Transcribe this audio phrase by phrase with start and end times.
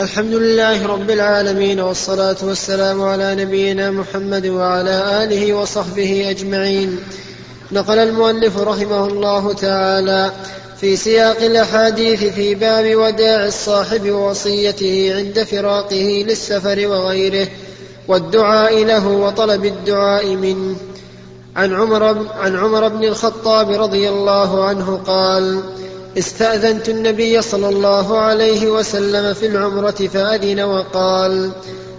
[0.00, 7.00] الحمد لله رب العالمين والصلاة والسلام على نبينا محمد وعلى آله وصحبه أجمعين.
[7.72, 10.32] نقل المؤلف رحمه الله تعالى
[10.80, 17.48] في سياق الأحاديث في باب وداع الصاحب ووصيته عند فراقه للسفر وغيره
[18.08, 20.76] والدعاء له وطلب الدعاء منه.
[21.56, 25.62] عن عمر, عن عمر بن الخطاب رضي الله عنه قال
[26.18, 31.50] استأذنت النبي صلى الله عليه وسلم في العمرة فأذن وقال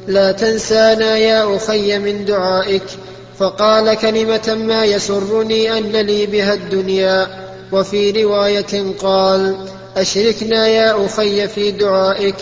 [0.07, 2.83] لا تنسانا يا أخي من دعائك
[3.39, 7.43] فقال كلمة ما يسرني أن لي بها الدنيا.
[7.71, 9.55] وفي رواية قال
[9.97, 12.35] أشركنا يا أخي في دعائك.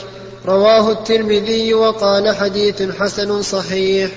[0.47, 4.11] رواه الترمذي وقال حديث حسن صحيح.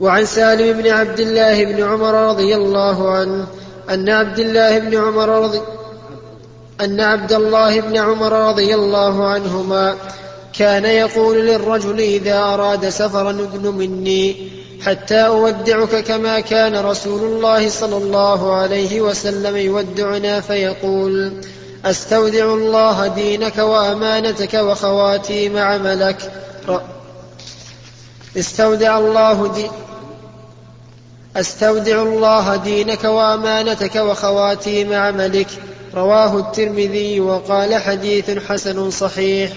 [0.00, 3.46] وعن سالم بن عبد الله بن عمر رضي الله عنه
[3.90, 5.60] أن عبد الله بن عمر رضي
[6.82, 9.96] أن عبد الله بن عمر رضي الله عنهما
[10.58, 14.50] كان يقول للرجل إذا أراد سفرا ادن مني
[14.86, 21.32] حتى أودعك كما كان رسول الله صلى الله عليه وسلم يودعنا فيقول
[21.84, 26.32] أستودع الله دينك وأمانتك وخواتيم عملك.
[28.36, 29.70] استودع الله دي
[31.36, 35.48] أستودع الله دينك وأمانتك وخواتيم عملك.
[35.94, 39.52] رواه الترمذي وقال حديث حسن صحيح.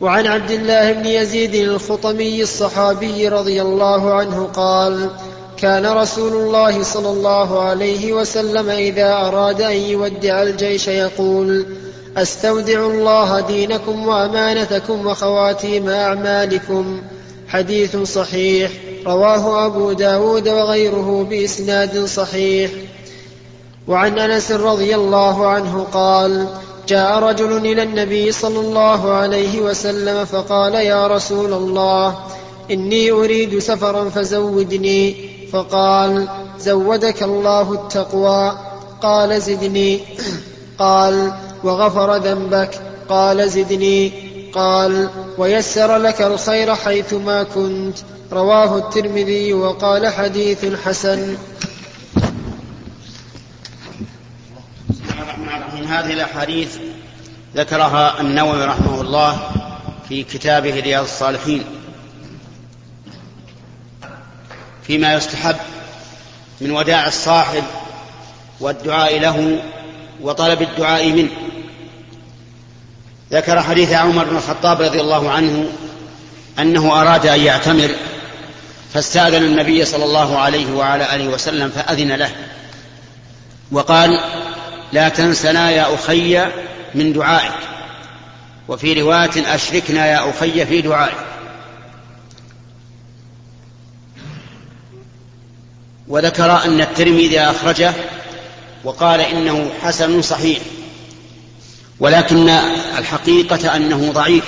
[0.00, 5.10] وعن عبد الله بن يزيد الخطمي الصحابي رضي الله عنه قال
[5.56, 11.66] كان رسول الله صلى الله عليه وسلم إذا أراد أن يودع الجيش يقول
[12.16, 17.02] أستودع الله دينكم وأمانتكم وخواتيم أعمالكم.
[17.48, 18.70] حديث صحيح.
[19.06, 22.70] رواه أبو داود وغيره بإسناد صحيح.
[23.88, 26.48] وعن أنس رضي الله عنه قال
[26.88, 32.18] جاء رجل إلى النبي صلى الله عليه وسلم فقال يا رسول الله
[32.70, 35.28] إني أريد سفرا فزودني.
[35.52, 36.28] فقال
[36.58, 38.58] زودك الله التقوى.
[39.02, 40.00] قال زدني.
[40.78, 41.32] قال
[41.64, 42.80] وغفر ذنبك.
[43.08, 44.12] قال زدني.
[44.54, 47.98] قال ويسر لك الخير حيثما كنت.
[48.32, 51.36] رواه الترمذي وقال حديث حسن.
[55.78, 56.76] من هذه الأحاديث
[57.56, 59.50] ذكرها النووي رحمه الله
[60.08, 61.64] في كتابه رياض الصالحين.
[64.82, 65.56] فيما يستحب
[66.60, 67.64] من وداع الصاحب
[68.60, 69.62] والدعاء له
[70.20, 71.30] وطلب الدعاء منه.
[73.32, 75.68] ذكر حديث عمر بن الخطاب رضي الله عنه
[76.58, 77.90] أنه أراد أن يعتمر
[78.94, 82.30] فاستأذن النبي صلى الله عليه وعلى آله وسلم فأذن له.
[83.72, 84.20] وقال
[84.92, 86.46] لا تنسنا يا أخي
[86.94, 87.54] من دعائك.
[88.68, 91.28] وفي رواية أشركنا يا أخي في دعائك.
[96.08, 97.94] وذكر أن الترمذي أخرجه
[98.84, 100.58] وقال إنه حسن صحيح
[102.00, 102.48] ولكن
[102.98, 104.44] الحقيقة أنه ضعيف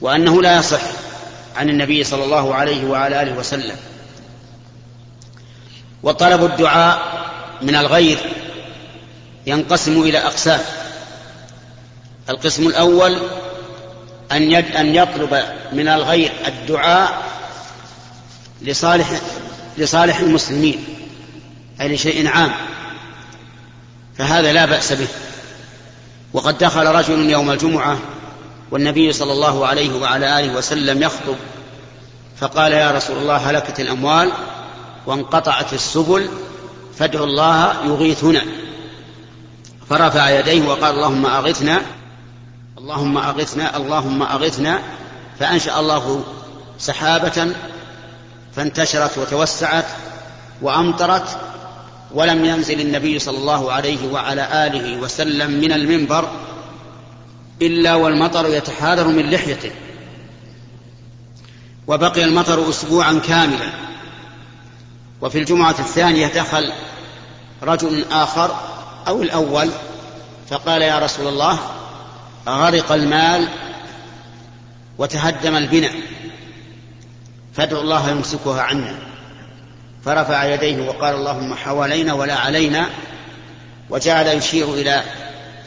[0.00, 0.80] وأنه لا يصح
[1.56, 3.76] عن النبي صلى الله عليه وعلى آله وسلم.
[6.02, 7.02] وطلب الدعاء
[7.62, 8.18] من الغير
[9.46, 10.60] ينقسم إلى أقسام.
[12.28, 13.18] القسم الأول
[14.32, 17.22] أن أن يطلب من الغير الدعاء
[18.62, 19.20] لصالح
[19.78, 20.84] لصالح المسلمين
[21.80, 22.52] أي لشيء عام.
[24.18, 25.08] فهذا لا بأس به.
[26.32, 27.98] وقد دخل رجل يوم الجمعة
[28.70, 31.36] والنبي صلى الله عليه وعلى آله وسلم يخطب
[32.40, 34.32] فقال يا رسول الله هلكت الأموال
[35.06, 36.28] وانقطعت السبل
[36.98, 38.42] فادعوا الله يغيثنا.
[39.88, 41.82] فرفع يديه وقال اللهم أغثنا
[42.78, 44.82] اللهم أغثنا اللهم أغثنا
[45.38, 46.24] فأنشأ الله
[46.78, 47.54] سحابة
[48.56, 49.86] فانتشرت وتوسعت
[50.62, 51.38] وأمطرت
[52.14, 56.28] ولم ينزل النبي صلى الله عليه وعلى آله وسلم من المنبر
[57.62, 59.70] إلا والمطر يتحاذر من لحيته.
[61.86, 63.72] وبقي المطر اسبوعا كاملا.
[65.20, 66.72] وفي الجمعة الثانية دخل
[67.62, 68.56] رجل آخر
[69.08, 69.70] أو الأول
[70.50, 71.58] فقال يا رسول الله
[72.48, 73.48] غرق المال
[74.98, 75.92] وتهدم البناء
[77.54, 78.98] فادعوا الله يمسكها عنا.
[80.04, 82.90] فرفع يديه وقال اللهم حوالينا ولا علينا
[83.90, 85.02] وجعل يشير إلى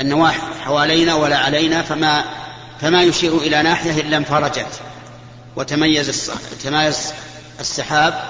[0.01, 2.23] النواحي حوالينا ولا علينا فما
[2.81, 4.81] فما يشير إلى ناحية إلا انفرجت.
[5.55, 6.31] وتميز
[6.63, 7.13] تمايز
[7.59, 8.21] السحاب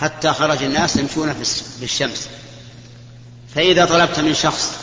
[0.00, 1.32] حتى خرج الناس يمشون
[1.78, 2.28] في الشمس.
[3.54, 4.76] فإذا طلبت من شخص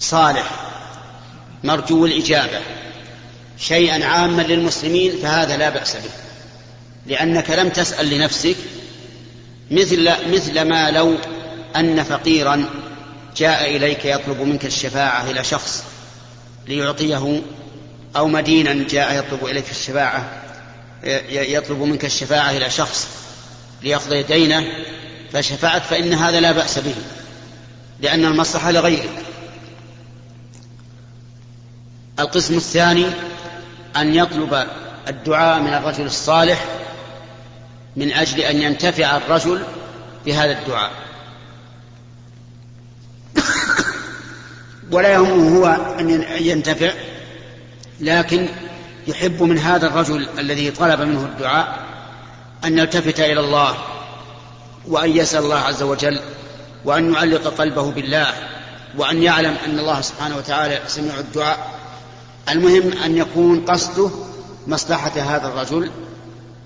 [0.00, 0.50] صالح
[1.64, 2.60] مرجو الإجابة
[3.58, 6.10] شيئا عاما للمسلمين فهذا لا بأس به.
[7.06, 8.56] لأنك لم تسأل لنفسك
[9.70, 11.14] مثل مثل ما لو
[11.76, 12.64] أن فقيرا
[13.36, 15.84] جاء إليك يطلب منك الشفاعة إلى شخص
[16.66, 17.42] ليعطيه
[18.16, 20.42] أو مدينا جاء يطلب إليك الشفاعة
[21.28, 23.08] يطلب منك الشفاعة إلى شخص
[23.82, 24.66] ليقضي دينه
[25.34, 26.94] فشفعت فإن هذا لا بأس به
[28.00, 29.22] لأن المصلحة لغيرك
[32.18, 33.06] القسم الثاني
[33.96, 34.66] أن يطلب
[35.08, 36.64] الدعاء من الرجل الصالح
[37.96, 39.62] من أجل أن ينتفع الرجل
[40.26, 40.90] بهذا الدعاء.
[44.92, 45.66] ولا يهمه هو
[45.98, 46.92] أن ينتفع
[48.00, 48.48] لكن
[49.06, 51.78] يحب من هذا الرجل الذي طلب منه الدعاء
[52.64, 53.93] أن يلتفت إلى الله.
[54.88, 56.20] وأن يسأل الله عز وجل
[56.84, 58.34] وأن يعلق قلبه بالله
[58.98, 61.80] وأن يعلم أن الله سبحانه وتعالى سميع الدعاء.
[62.48, 64.10] المهم أن يكون قصده
[64.66, 65.90] مصلحة هذا الرجل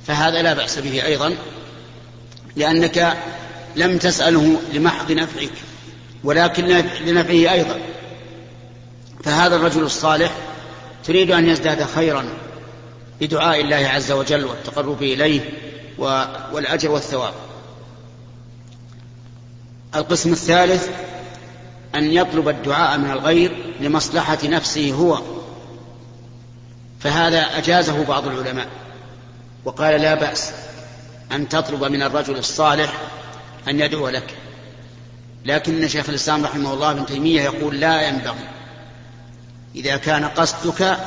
[0.07, 1.35] فهذا لا بأس به أيضا
[2.57, 3.17] لأنك
[3.77, 5.53] لم تسأله لمحض نفعك
[6.25, 6.65] ولكن
[7.07, 7.81] لنفعه أيضا.
[9.25, 10.33] فهذا الرجل الصالح
[11.05, 12.29] تريد أن يزداد خيرا
[13.21, 15.41] بدعاء الله عز وجل والتقرب إليه
[16.53, 17.33] والأجر والثواب.
[19.95, 20.89] القسم الثالث
[21.95, 25.23] أن يطلب الدعاء من الغير لمصلحة نفسه هو.
[27.01, 28.67] فهذا أجازه بعض العلماء.
[29.65, 30.53] وقال لا بأس
[31.33, 32.93] أن تطلب من الرجل الصالح
[33.69, 34.35] أن يدعو لك.
[35.45, 38.49] لكن شيخ الإسلام رحمه الله ابن تيمية يقول لا ينبغي.
[39.75, 40.99] إذا كان قصدك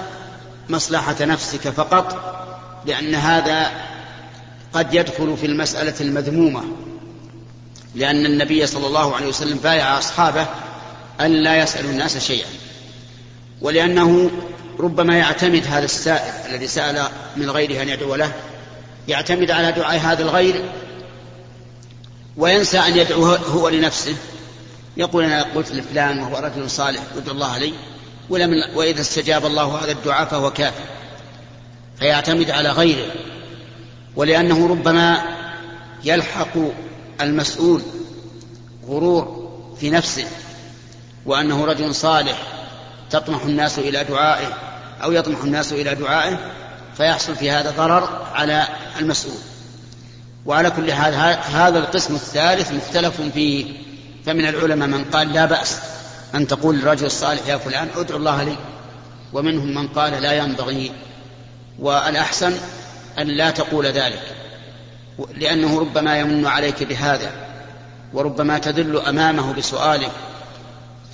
[0.69, 2.31] مصلحة نفسك فقط
[2.85, 3.71] لأن هذا
[4.73, 6.63] قد يدخل في المسألة المذمومة.
[7.95, 10.47] لأن النبي صلى الله عليه وسلم بايع أصحابه
[11.21, 12.47] أن لا يسألوا الناس شيئا.
[13.61, 14.31] ولأنه
[14.79, 17.07] ربما يعتمد هذا السائل الذي سأل
[17.37, 18.33] من غيره أن يدعو له
[19.07, 20.63] يعتمد على دعاء هذا الغير
[22.37, 24.15] وينسى أن يدعو هو لنفسه.
[24.97, 27.73] يقول أنا قلت لفلان وهو رجل صالح ادعو الله لي
[28.29, 30.83] ولم وإذا استجاب الله هذا الدعاء فهو كافر.
[31.99, 33.11] فيعتمد على غيره.
[34.15, 35.23] ولأنه ربما
[36.03, 36.57] يلحق
[37.23, 37.81] المسؤول
[38.87, 40.25] غرور في نفسه
[41.25, 42.43] وأنه رجل صالح
[43.09, 44.47] تطمح الناس إلى دعائه
[45.03, 46.39] أو يطمح الناس إلى دعائه
[46.97, 48.67] فيحصل في هذا ضرر على
[48.99, 49.37] المسؤول.
[50.45, 51.13] وعلى كل حال
[51.53, 53.73] هذا القسم الثالث مختلف فيه
[54.25, 55.77] فمن العلماء من قال لا بأس
[56.35, 58.57] أن تقول للرجل الصالح يا فلان ادعو الله لي.
[59.33, 60.91] ومنهم من قال لا ينبغي
[61.79, 62.57] والأحسن
[63.19, 64.40] أن لا تقول ذلك.
[65.35, 67.31] لأنه ربما يمن عليك بهذا
[68.13, 70.11] وربما تدل أمامه بسؤالك.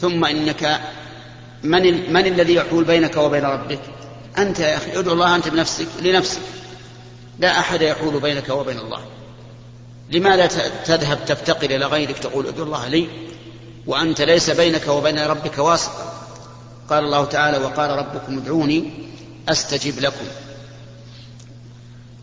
[0.01, 0.79] ثم إنك
[1.63, 3.79] من, من الذي يحول بينك وبين ربك؟
[4.37, 6.41] أنت يا أخي ادعو الله أنت بنفسك لنفسك.
[7.39, 9.01] لا أحد يحول بينك وبين الله.
[10.11, 10.45] لماذا
[10.85, 13.07] تذهب تفتقر إلى غيرك؟ تقول ادعو الله لي
[13.87, 16.13] وأنت ليس بينك وبين ربك واسطة.
[16.89, 18.91] قال الله تعالى وقال ربكم ادعوني
[19.49, 20.25] أستجب لكم.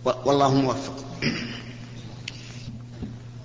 [0.04, 1.04] والله موفق.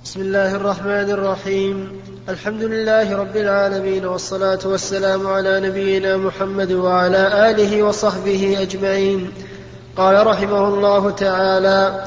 [0.10, 2.02] بسم الله الرحمن الرحيم.
[2.30, 9.32] الحمد لله رب العالمين والصلاة والسلام على نبينا محمد وعلى آله وصحبه أجمعين.
[9.98, 12.04] قال رحمه الله تعالى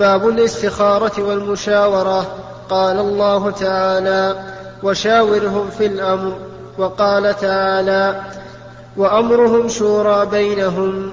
[0.00, 2.26] باب الاستخارة والمشاورة.
[2.70, 4.36] قال الله تعالى
[4.82, 6.36] وشاورهم في الأمر.
[6.78, 8.20] وقال تعالى
[8.96, 11.12] وأمرهم شورى بينهم.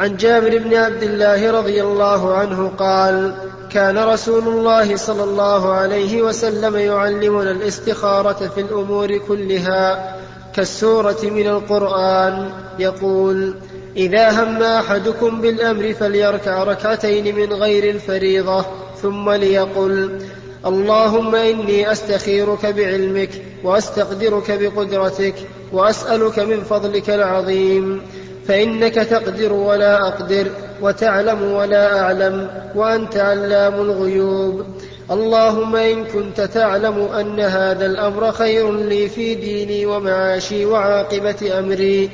[0.00, 3.34] عن جابر بن عبد الله رضي الله عنه قال
[3.72, 10.16] كان رسول الله صلى الله عليه وسلم يعلمنا الاستخارة في الأمور كلها
[10.54, 12.50] كالسورة من القرآن.
[12.78, 13.54] يقول
[13.96, 18.64] إذا هم أحدكم بالأمر فليركع ركعتين من غير الفريضة
[19.02, 20.20] ثم ليقل
[20.66, 23.30] اللهم إني أستخيرك بعلمك
[23.64, 25.34] وأستقدرك بقدرتك
[25.72, 28.02] وأسألك من فضلك العظيم.
[28.50, 30.46] فإنك تقدر ولا أقدر
[30.82, 34.64] وتعلم ولا أعلم وأنت علام الغيوب.
[35.10, 42.10] اللهم إن كنت تعلم أن هذا الأمر خير لي في ديني ومعاشي وعاقبة أمري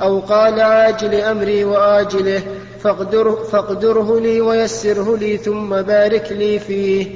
[0.00, 2.42] أو قال عاجل أمري وآجله
[2.80, 7.06] فاقدره, فاقدره لي ويسره لي ثم بارك لي فيه.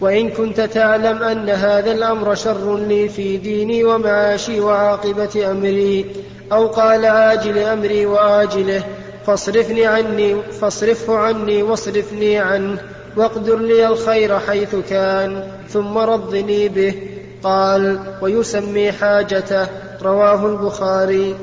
[0.00, 6.06] وإن كنت تعلم أن هذا الأمر شر لي في ديني ومعاشي وعاقبة أمري
[6.52, 8.84] أو قال عاجل أمري وآجله
[9.26, 12.78] فاصرفني عني فاصرفه عني واصرفني عنه
[13.16, 16.94] واقدر لي الخير حيث كان ثم رضني به.
[17.42, 19.66] قال ويسمي حاجته
[20.02, 21.36] رواه البخاري.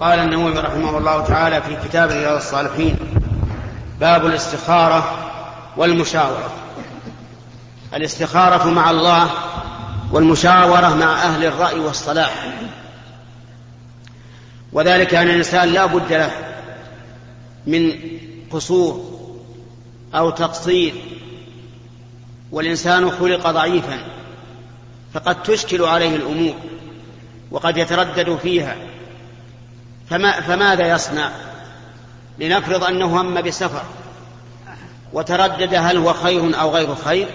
[0.00, 2.96] قال النووي رحمه الله تعالى في كتاب رياض الصالحين
[4.00, 5.04] باب الاستخارة
[5.76, 6.50] والمشاورة.
[7.94, 9.30] الاستخارة مع الله
[10.12, 12.58] والمشاورة مع أهل الرأي والصلاح.
[14.72, 16.30] وذلك أن الإنسان لا بد له
[17.66, 17.92] من
[18.50, 19.20] قصور
[20.14, 20.94] أو تقصير
[22.52, 23.98] والإنسان خلق ضعيفا
[25.14, 26.54] فقد تشكل عليه الأمور
[27.50, 28.76] وقد يتردد فيها.
[30.10, 31.30] فما فماذا يصنع؟
[32.38, 33.82] لنفرض أنه هم بسفر
[35.12, 37.28] وتردد هل هو خير أو غير خير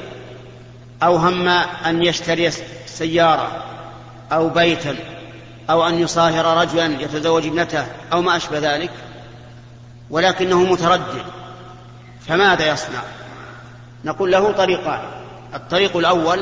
[1.03, 1.47] أو هم
[1.85, 2.51] أن يشتري
[2.85, 3.63] سيارة
[4.31, 4.95] أو بيتا
[5.69, 8.91] أو أن يصاهر رجلا يتزوج ابنته أو ما أشبه ذلك
[10.09, 11.23] ولكنه متردد
[12.27, 13.01] فماذا يصنع؟
[14.05, 14.99] نقول له طريقان
[15.53, 16.39] الطريق الأول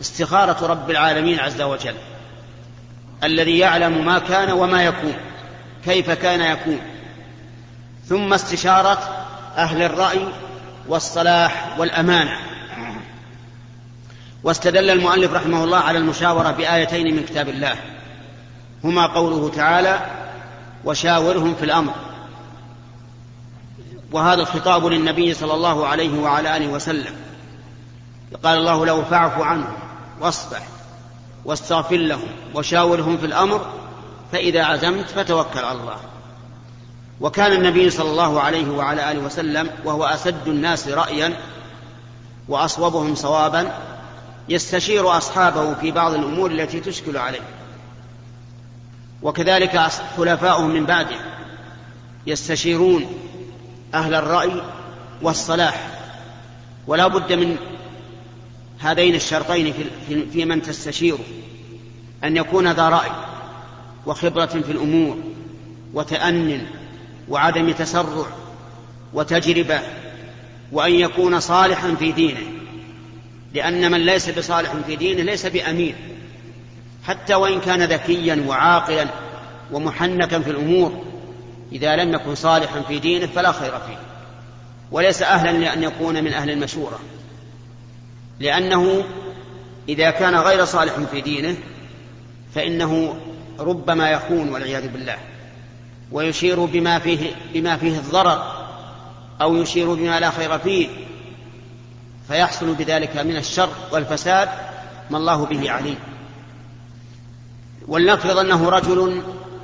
[0.00, 1.94] استخارة رب العالمين عز وجل
[3.24, 5.14] الذي يعلم ما كان وما يكون
[5.84, 6.80] كيف كان يكون
[8.08, 8.98] ثم استشارة
[9.56, 10.28] أهل الرأي
[10.88, 12.47] والصلاح والأمانة.
[14.42, 17.74] واستدل المؤلف رحمه الله على المشاورة بآيتين من كتاب الله.
[18.84, 20.00] هما قوله تعالى
[20.84, 21.92] وشاورهم في الأمر
[24.12, 27.14] وهذا الخطاب للنبي صلى الله عليه وعلى آله وسلم.
[28.44, 29.72] قال الله له فاعف عنهم
[30.20, 30.62] واصفح
[31.44, 33.66] واستغفر لهم وشاورهم في الأمر
[34.32, 35.96] فإذا عزمت فتوكل على الله
[37.20, 41.36] وكان النبي صلى الله عليه وعلى آله وسلم وهو أسد الناس رأيا
[42.48, 43.72] وأصوبهم صوابا
[44.48, 47.40] يستشير أصحابه في بعض الأمور التي تشكل عليه.
[49.22, 49.80] وكذلك
[50.16, 51.16] خلفاؤهم من بعده
[52.26, 53.06] يستشيرون
[53.94, 54.62] أهل الرأي
[55.22, 55.88] والصلاح.
[56.86, 57.56] ولا بد من
[58.80, 59.74] هذين الشرطين
[60.32, 61.24] في من تستشيره.
[62.24, 63.10] أن يكون ذا رأي
[64.06, 65.18] وخبرة في الأمور
[65.94, 66.66] وتأن
[67.28, 68.26] وعدم تسرع
[69.14, 69.80] وتجربة
[70.72, 72.57] وأن يكون صالحا في دينه.
[73.54, 75.94] لأن من ليس بصالح في دينه ليس بأمين
[77.04, 79.06] حتى وإن كان ذكيا وعاقلا
[79.72, 81.04] ومحنكا في الأمور
[81.72, 83.98] إذا لم يكن صالحا في دينه فلا خير فيه.
[84.90, 86.98] وليس أهلا لأن يكون من أهل المشورة.
[88.40, 89.04] لأنه
[89.88, 91.56] إذا كان غير صالح في دينه
[92.54, 93.20] فإنه
[93.58, 95.16] ربما يخون والعياذ بالله.
[96.12, 98.68] ويشير بما فيه بما فيه الضرر
[99.40, 100.88] أو يشير بما لا خير فيه.
[102.28, 104.48] فيحصل بذلك من الشر والفساد
[105.10, 105.98] ما الله به عليم.
[107.88, 109.22] ولنفرض أنه رجل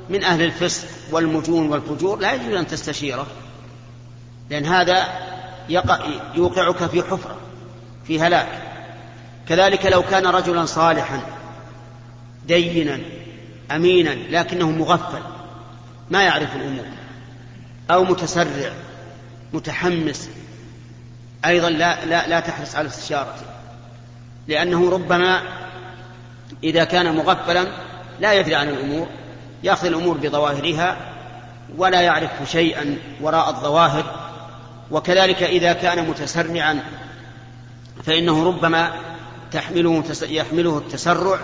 [0.09, 3.27] من أهل الفسق والمجون والفجور لا يجوز أن تستشيره
[4.49, 5.07] لأن هذا
[5.69, 5.99] يقع
[6.35, 7.37] يوقعك في حفرة
[8.07, 8.47] في هلاك.
[9.49, 11.21] كذلك لو كان رجلا صالحا
[12.47, 12.99] دينا
[13.71, 15.21] أمينا لكنه مغفل
[16.11, 16.85] ما يعرف الأمور
[17.91, 18.71] أو متسرع
[19.53, 20.29] متحمس
[21.45, 23.45] أيضا لا, لا, لا تحرص على استشارته
[24.47, 25.41] لأنه ربما
[26.63, 27.67] إذا كان مغفلا
[28.19, 29.07] لا يدري عن الأمور
[29.63, 30.97] يأخذ الأمور بظواهرها
[31.77, 34.03] ولا يعرف شيئا وراء الظواهر
[34.91, 36.79] وكذلك إذا كان متسرعا
[38.03, 38.91] فإنه ربما
[39.51, 41.39] تحمله يحمله التسرع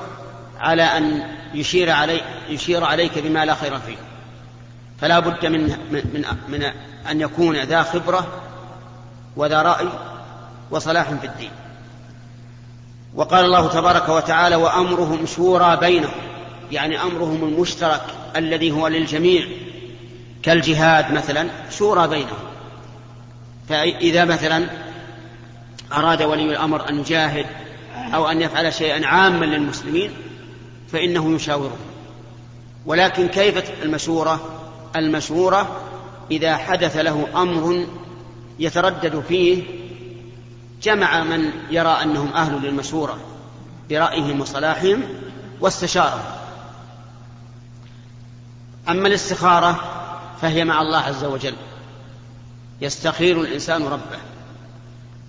[0.60, 3.98] على أن يشير, علي يشير عليك بما لا خير فيه.
[5.02, 6.64] فلا بد من, من, من
[7.10, 8.28] أن يكون ذا خبرة
[9.36, 9.88] وذا رأي
[10.72, 11.52] وصلاح في الدين.
[13.16, 16.12] وقال الله تبارك وتعالى وأمرهم شورى بينهم
[16.72, 18.02] يعني أمرهم المشترك
[18.36, 19.46] الذي هو للجميع
[20.44, 22.40] كالجهاد مثلا شورى بينهم.
[23.70, 24.70] فإذا مثلا
[25.94, 27.46] أراد ولي الأمر أن يجاهد
[27.96, 30.12] أو أن يفعل شيئا عاما للمسلمين
[30.92, 31.78] فإنه يشاوره.
[32.86, 34.40] ولكن كيف المشورة؟
[34.96, 35.82] المشورة
[36.32, 37.86] إذا حدث له أمر
[38.62, 39.64] يتردد فيه
[40.82, 43.18] جمع من يرى أنهم أهل للمشورة
[43.90, 45.04] برأيهم وصلاحهم
[45.62, 46.24] واستشارهم.
[48.90, 49.80] أما الاستخارة
[50.42, 51.56] فهي مع الله عز وجل.
[52.82, 54.20] يستخير الإنسان ربه.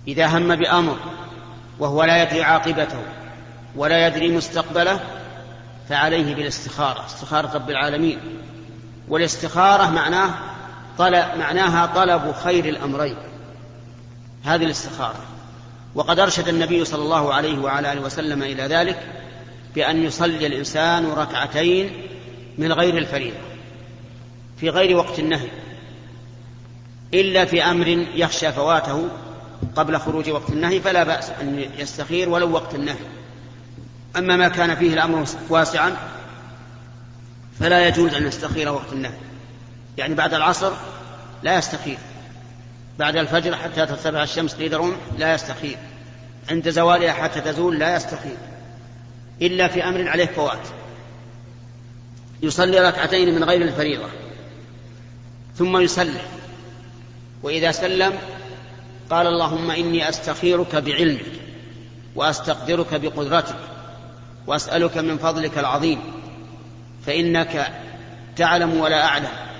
[0.07, 0.97] إذا هم بأمر
[1.79, 3.01] وهو لا يدري عاقبته
[3.75, 4.99] ولا يدري مستقبله
[5.89, 8.19] فعليه بالاستخارة استخارة رب العالمين.
[9.07, 10.52] والاستخارة معناه
[10.97, 13.15] طلب معناها طلب خير الأمرين.
[14.43, 15.19] هذه الاستخارة.
[15.95, 19.03] وقد أرشد النبي صلى الله عليه وعلى آله وسلم إلى ذلك
[19.75, 21.91] بأن يصلي الإنسان ركعتين
[22.57, 23.37] من غير الفريضة
[24.59, 25.47] في غير وقت النهي
[27.13, 29.07] إلا في أمر يخشى فواته
[29.75, 33.05] قبل خروج وقت النهي فلا بأس أن يستخير ولو وقت النهي.
[34.17, 35.97] أما ما كان فيه الأمر واسعا
[37.59, 39.17] فلا يجوز أن يستخير وقت النهي.
[39.97, 40.71] يعني بعد العصر
[41.43, 41.97] لا يستخير
[42.99, 45.77] بعد الفجر حتى ترتفع الشمس قيد رمح لا يستخير
[46.49, 48.37] عند زوالها حتى تزول لا يستخير
[49.41, 50.67] إلا في أمر عليه فوات.
[52.41, 54.07] يصلي ركعتين من غير الفريضة.
[55.55, 56.21] ثم يسلم.
[57.43, 58.13] وإذا سلم
[59.09, 61.25] قال اللهم إني أستخيرك بعلمك
[62.15, 63.55] وأستقدرك بقدرتك
[64.47, 65.99] وأسألك من فضلك العظيم.
[67.05, 67.71] فإنك
[68.35, 69.52] تعلم ولا أعلم.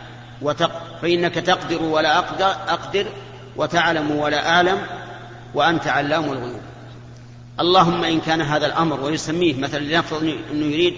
[0.43, 0.71] وتق...
[1.01, 3.05] فإنك تقدر ولا أقدر, أقدر
[3.55, 4.77] وتعلم ولا أعلم
[5.53, 6.61] وأنت علام الغيوب.
[7.59, 10.93] اللهم إن كان هذا الأمر ويسميه مثلا لنفرض أنه يريد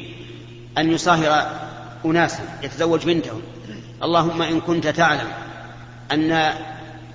[0.77, 1.51] أن يصاهر
[2.05, 3.41] أناسا يتزوج بنته
[4.03, 5.27] اللهم إن كنت تعلم
[6.11, 6.53] أن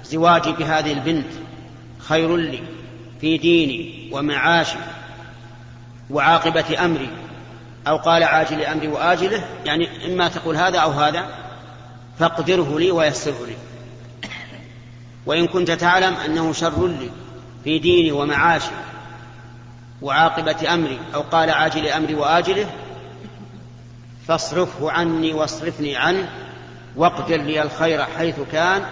[0.04, 1.26] زواجي بهذه البنت
[1.98, 2.62] خير لي
[3.20, 4.78] في ديني ومعاشي
[6.10, 7.08] وعاقبة أمري
[7.88, 11.24] أو قال عاجل أمري وآجله يعني إما تقول هذا أو هذا
[12.20, 13.56] فاقدره لي ويسره لي.
[15.26, 17.10] وإن كنت تعلم أنه شر لي
[17.64, 18.70] في ديني ومعاشي
[20.02, 22.70] وعاقبة أمري أو قال عاجل أمري وآجله
[24.28, 26.28] فاصرفه عني واصرفني عنه
[26.96, 28.82] واقدر لي الخير حيث كان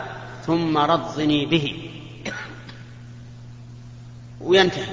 [0.47, 1.91] ثم رضني به.
[4.41, 4.87] وينتهي.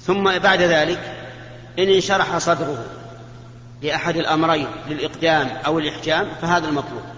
[0.00, 1.00] ثم بعد ذلك
[1.78, 2.84] إن انشرح صدره
[3.82, 7.13] لأحد الأمرين للإقدام أو الإحجام فهذا المطلوب.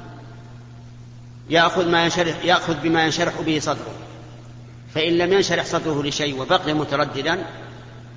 [1.51, 3.95] يأخذ ما ينشرح يأخذ بما ينشرح به صدره.
[4.95, 7.47] فإن لم ينشرح صدره لشيء وبقي مترددا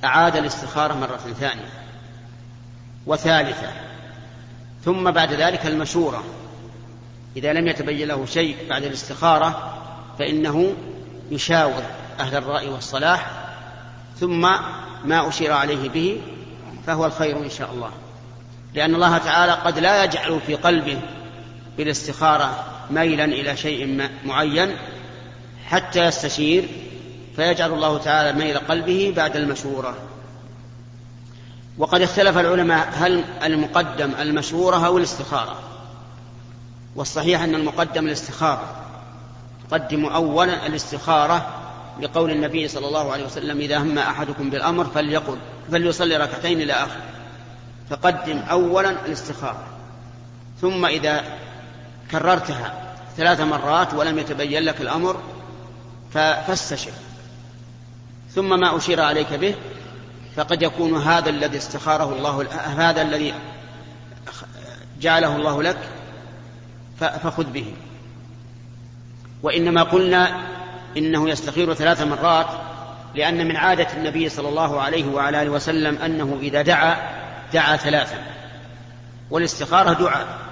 [0.03, 1.69] أعاد الاستخارة مرة ثانية
[3.05, 3.71] وثالثة.
[4.85, 6.23] ثم بعد ذلك المشورة.
[7.37, 9.77] إذا لم يتبين له شيء بعد الاستخارة
[10.19, 10.73] فإنه
[11.31, 11.83] يشاور
[12.19, 13.31] أهل الرأي والصلاح.
[14.19, 14.41] ثم
[15.05, 16.21] ما أشير عليه به
[16.87, 17.91] فهو الخير إن شاء الله.
[18.73, 21.01] لأن الله تعالى قد لا يجعل في قلبه
[21.77, 24.75] بالاستخارة ميلا إلى شيء معين
[25.65, 26.67] حتى يستشير
[27.35, 29.97] فيجعل الله تعالى ميل قلبه بعد المشورة.
[31.77, 35.59] وقد اختلف العلماء هل المقدم المشورة أو الاستخارة.
[36.95, 38.75] والصحيح أن المقدم الاستخارة.
[39.69, 41.55] تقدم أولا الاستخارة
[42.01, 45.37] لقول النبي صلى الله عليه وسلم إذا هم أحدكم بالأمر فليقل
[45.71, 47.01] فليصلي ركعتين إلى آخره
[47.89, 49.63] فقدم أولا الاستخارة.
[50.61, 51.23] ثم إذا
[52.11, 55.21] كررتها ثلاث مرات ولم يتبين لك الأمر
[56.13, 56.91] فاستشر
[58.35, 59.55] ثم ما أشير عليك به
[60.35, 63.33] فقد يكون هذا الذي استخاره الله هذا الذي
[65.01, 65.77] جعله الله لك
[66.99, 67.73] فخذ به.
[69.43, 70.37] وإنما قلنا
[70.97, 72.47] إنه يستخير ثلاث مرات
[73.15, 76.97] لأن من عادة النبي صلى الله عليه وعلى آله وسلم أنه إذا دعا
[77.53, 78.17] دعا ثلاثا.
[79.29, 80.48] والاستخارة دعاء.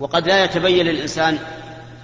[0.00, 1.38] وقد لا يتبين للإنسان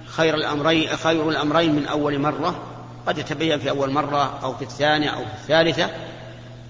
[0.05, 2.59] خير الأمرين خير الأمرين من أول مرة.
[3.07, 5.89] قد يتبين في أول مرة أو في الثانية أو في الثالثة.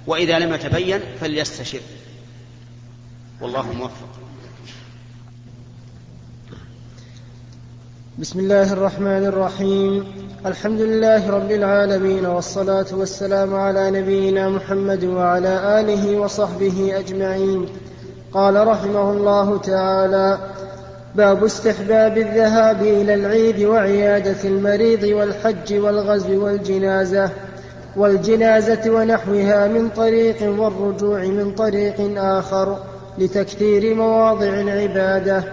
[0.08, 1.80] وإذا لم يتبين فليستشر.
[3.42, 4.08] والله موفق.
[8.20, 10.06] بسم الله الرحمن الرحيم.
[10.46, 17.66] الحمد لله رب العالمين والصلاة والسلام على نبينا محمد وعلى آله وصحبه أجمعين.
[18.34, 20.57] قال رحمه الله تعالى
[21.18, 27.30] باب استحباب الذهاب إلى العيد وعيادة المريض والحج والغزو والجنازة
[27.96, 32.78] والجنازة ونحوها من طريق والرجوع من طريق آخر
[33.18, 35.44] لتكثير مواضع العبادة.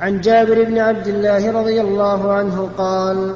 [0.00, 3.32] عن جابر بن عبد الله رضي الله عنه قال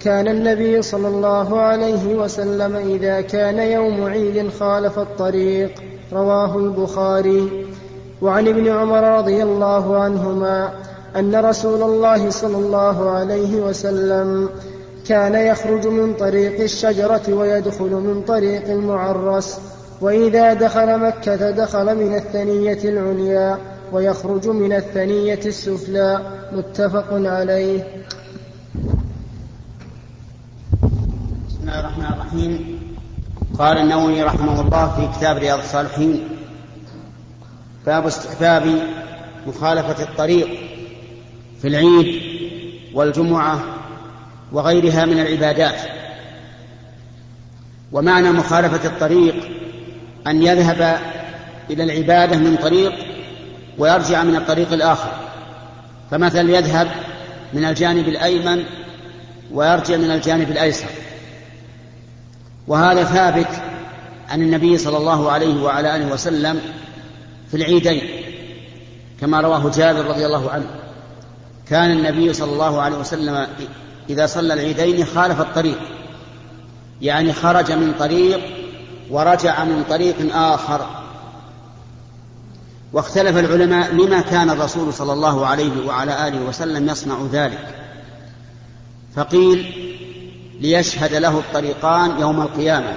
[0.00, 5.70] كان النبي صلى الله عليه وسلم إذا كان يوم عيد خالف الطريق
[6.12, 7.66] رواه البخاري.
[8.22, 10.70] وعن ابن عمر رضي الله عنهما
[11.16, 14.48] أن رسول الله صلى الله عليه وسلم
[15.08, 19.60] كان يخرج من طريق الشجرة ويدخل من طريق المعرس
[20.00, 23.58] وإذا دخل مكة دخل من الثنية العليا
[23.92, 26.20] ويخرج من الثنية السفلى.
[26.52, 28.04] متفق عليه.
[31.48, 32.80] بسم الله الرحمن الرحيم.
[33.58, 36.28] قال النووي رحمه الله في كتاب رياض الصالحين
[37.86, 38.78] باب استحباب
[39.46, 40.63] مخالفة الطريق
[41.64, 42.22] في العيد
[42.94, 43.64] والجمعة
[44.52, 45.80] وغيرها من العبادات.
[47.92, 49.34] ومعنى مخالفة الطريق
[50.26, 50.98] أن يذهب
[51.70, 52.92] إلى العبادة من طريق
[53.78, 55.12] ويرجع من الطريق الآخر.
[56.10, 56.88] فمثلا يذهب
[57.52, 58.64] من الجانب الأيمن
[59.52, 60.88] ويرجع من الجانب الأيسر.
[62.66, 63.50] وهذا ثابت
[64.28, 66.60] عن النبي صلى الله عليه وعلى آله وسلم
[67.50, 68.02] في العيدين
[69.20, 70.83] كما رواه جابر رضي الله عنه.
[71.68, 73.46] كان النبي صلى الله عليه وسلم
[74.10, 75.78] إذا صلى العيدين خالف الطريق.
[77.02, 78.40] يعني خرج من طريق
[79.10, 80.86] ورجع من طريق آخر.
[82.92, 87.74] واختلف العلماء لما كان الرسول صلى الله عليه وعلى آله وسلم يصنع ذلك.
[89.16, 89.84] فقيل
[90.60, 92.96] ليشهد له الطريقان يوم القيامة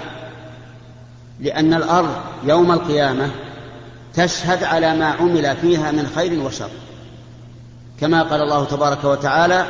[1.39, 3.31] لأن الأرض يوم القيامة
[4.13, 6.69] تشهد على ما عمل فيها من خير وشر.
[8.01, 9.65] كما قال الله تبارك وتعالى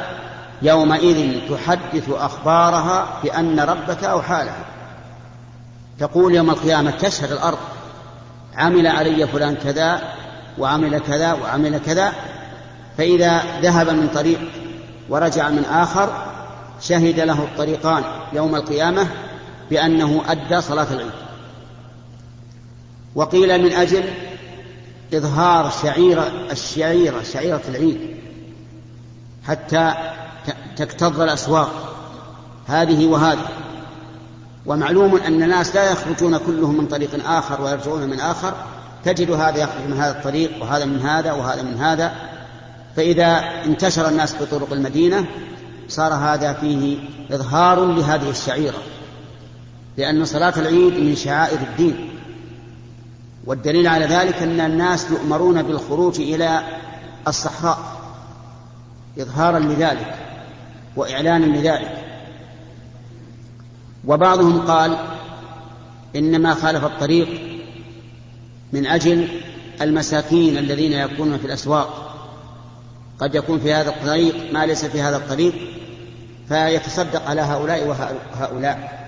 [0.62, 4.66] يومئذ تحدث أخبارها بأن ربك أوحى لها
[6.00, 7.58] تقول يوم القيامة تشهد الأرض
[8.56, 10.02] عمل علي فلان كذا
[10.58, 12.13] وعمل كذا وعمل كذا
[12.98, 14.40] فإذا ذهب من طريق
[15.10, 16.26] ورجع من آخر
[16.82, 19.08] شهد له الطريقان يوم القيامة
[19.70, 21.12] بأنه أدى صلاة العيد.
[23.16, 24.04] وقيل من أجل
[25.13, 28.00] إظهار شعيرة الشعيرة شعيرة العيد.
[29.48, 29.93] حتى
[30.76, 31.96] تكتظ الأسواق.
[32.67, 33.48] هذه وهذه.
[34.65, 38.54] ومعلوم أن الناس لا يخرجون كلهم من طريق آخر ويرجعون من آخر.
[39.06, 42.12] تجد هذا يخرج من هذا الطريق وهذا من هذا وهذا من هذا.
[42.96, 45.26] فإذا انتشر الناس بطرق المدينة
[45.89, 46.98] صار هذا فيه
[47.32, 48.78] إظهار لهذه الشعيرة.
[49.98, 52.16] لأن صلاة العيد من شعائر الدين.
[53.47, 56.62] والدليل على ذلك أن الناس يؤمرون بالخروج إلى
[57.27, 57.79] الصحراء
[59.19, 60.15] إظهارا لذلك
[60.95, 62.03] وإعلانا لذلك.
[64.07, 64.97] وبعضهم قال
[66.15, 67.27] إنما خالف الطريق
[68.73, 69.27] من أجل
[69.81, 72.03] المساكين الذين يكونون في الأسواق.
[73.19, 75.53] قد يكون في هذا الطريق ما ليس في هذا الطريق
[76.49, 79.07] فيتصدق على هؤلاء وهؤلاء.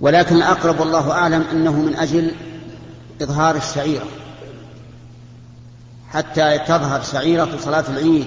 [0.00, 2.34] ولكن الأقرب والله أعلم أنه من أجل
[3.22, 4.06] إظهار الشعيرة
[6.10, 8.26] حتى تظهر شعيرة صلاة العيد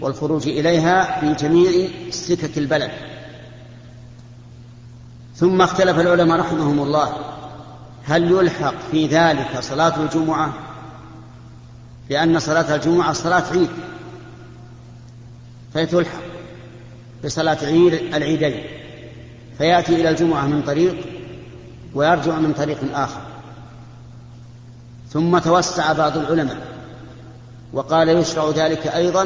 [0.00, 2.90] والخروج إليها في جميع سكك البلد.
[5.36, 7.12] ثم اختلف العلماء رحمهم الله
[8.04, 10.54] هل يلحق في ذلك صلاة الجمعة؟
[12.10, 13.68] لأن صلاة الجمعة صلاة عيد
[15.74, 16.20] فتلحق
[17.24, 18.64] بصلاة عيد العيدين
[19.58, 20.96] فيأتي إلى الجمعة من طريق
[21.94, 23.29] ويرجع من طريق آخر.
[25.12, 26.56] ثم توسع بعض العلماء
[27.72, 29.24] وقال يشرع ذلك أيضا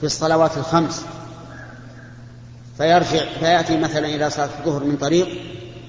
[0.00, 1.04] في الصلوات الخمس.
[2.76, 5.28] فيرجع فيأتي مثلا إلى صلاة الظهر من طريق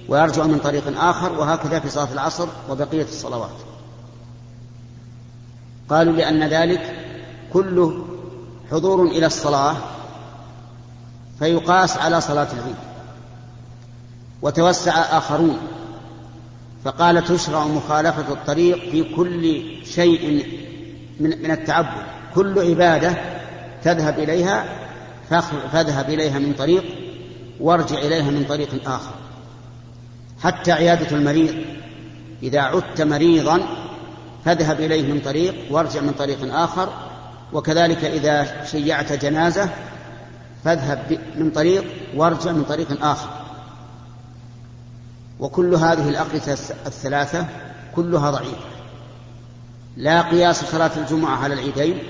[0.10, 3.56] ويرجع من طريق آخر وهكذا في صلاة العصر وبقية الصلوات.
[5.90, 6.96] قالوا لأن ذلك
[7.54, 8.06] كله
[8.72, 9.76] حضور إلى الصلاة
[11.40, 12.76] فيقاس على صلاة العيد.
[14.42, 15.58] وتوسع آخرون.
[16.86, 20.46] فقال تشرع مخالفة الطريق في كل شيء
[21.20, 22.04] من, من التعبد.
[22.36, 23.18] كل عبادة
[23.84, 24.66] تذهب إليها
[25.72, 26.84] فاذهب إليها من طريق
[27.60, 29.14] وارجع إليها من طريق آخر.
[30.44, 31.56] حتى عيادة المريض
[32.44, 33.62] إذا عدت مريضا
[34.46, 36.90] فاذهب إليه من طريق وارجع من طريق آخر.
[37.54, 39.70] وكذلك إذا شيعت جنازة
[40.64, 41.84] فاذهب من طريق
[42.16, 43.45] وارجع من طريق آخر.
[45.40, 47.46] وكل هذه الأقيسة الثلاثة
[47.96, 48.76] كلها ضعيفة.
[49.98, 52.04] لا قياس صلاة الجمعة على العيدين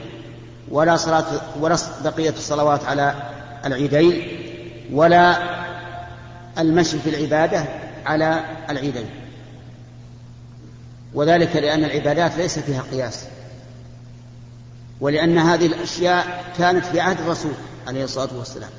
[0.72, 1.26] ولا صلاة
[1.60, 3.16] ولا بقية الصلوات على
[3.66, 4.40] العيدين
[4.92, 5.38] ولا
[6.58, 7.66] المشي في العبادة
[8.06, 9.10] على العيدين.
[11.14, 13.26] وذلك لأن العبادات ليس فيها قياس.
[15.02, 17.52] ولأن هذه الأشياء كانت في عهد الرسول
[17.88, 18.70] عليه الصلاة والسلام.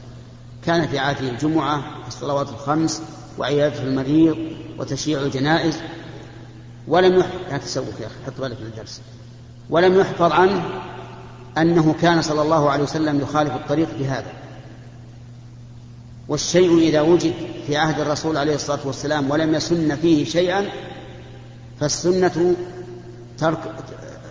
[0.67, 3.03] كان في عهده الجمعة الصلوات الخمس
[3.39, 4.37] وعيادة المريض
[4.79, 5.79] وتشييع الجنائز
[6.89, 9.01] ولم يحفظ لا تسوف يا أخي حط بالك الدرس.
[9.71, 10.63] ولم يحفظ عنه
[11.59, 14.33] أنه كان صلى الله عليه وسلم يخالف الطريق بهذا.
[16.29, 17.35] والشيء إذا وجد
[17.67, 20.67] في عهد الرسول عليه الصلاة والسلام ولم يسن فيه شيئا
[21.81, 22.57] فالسنة
[23.39, 23.75] ترك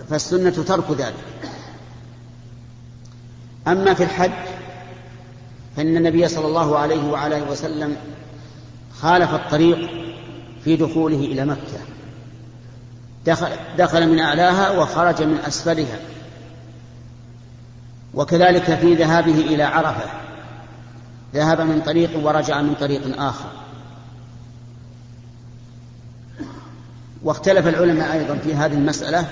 [0.10, 1.14] فالسنة ترك ذلك.
[3.68, 4.32] أما في الحج
[5.78, 7.96] فإن النبي صلى الله عليه وعلى وسلم
[9.02, 9.90] خالف الطريق
[10.64, 11.80] في دخوله إلى مكة.
[13.26, 16.00] دخل, دخل من أعلاها وخرج من أسفلها.
[18.14, 20.10] وكذلك في ذهابه إلى عرفة.
[21.34, 23.50] ذهب من طريق ورجع من طريق آخر.
[27.24, 29.26] واختلف العلماء أيضا في هذه المسألة.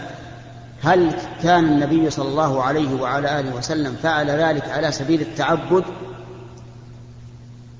[0.83, 5.83] هل كان النبي صلى الله عليه وعلى آله وسلم فعل ذلك على سبيل التعبد؟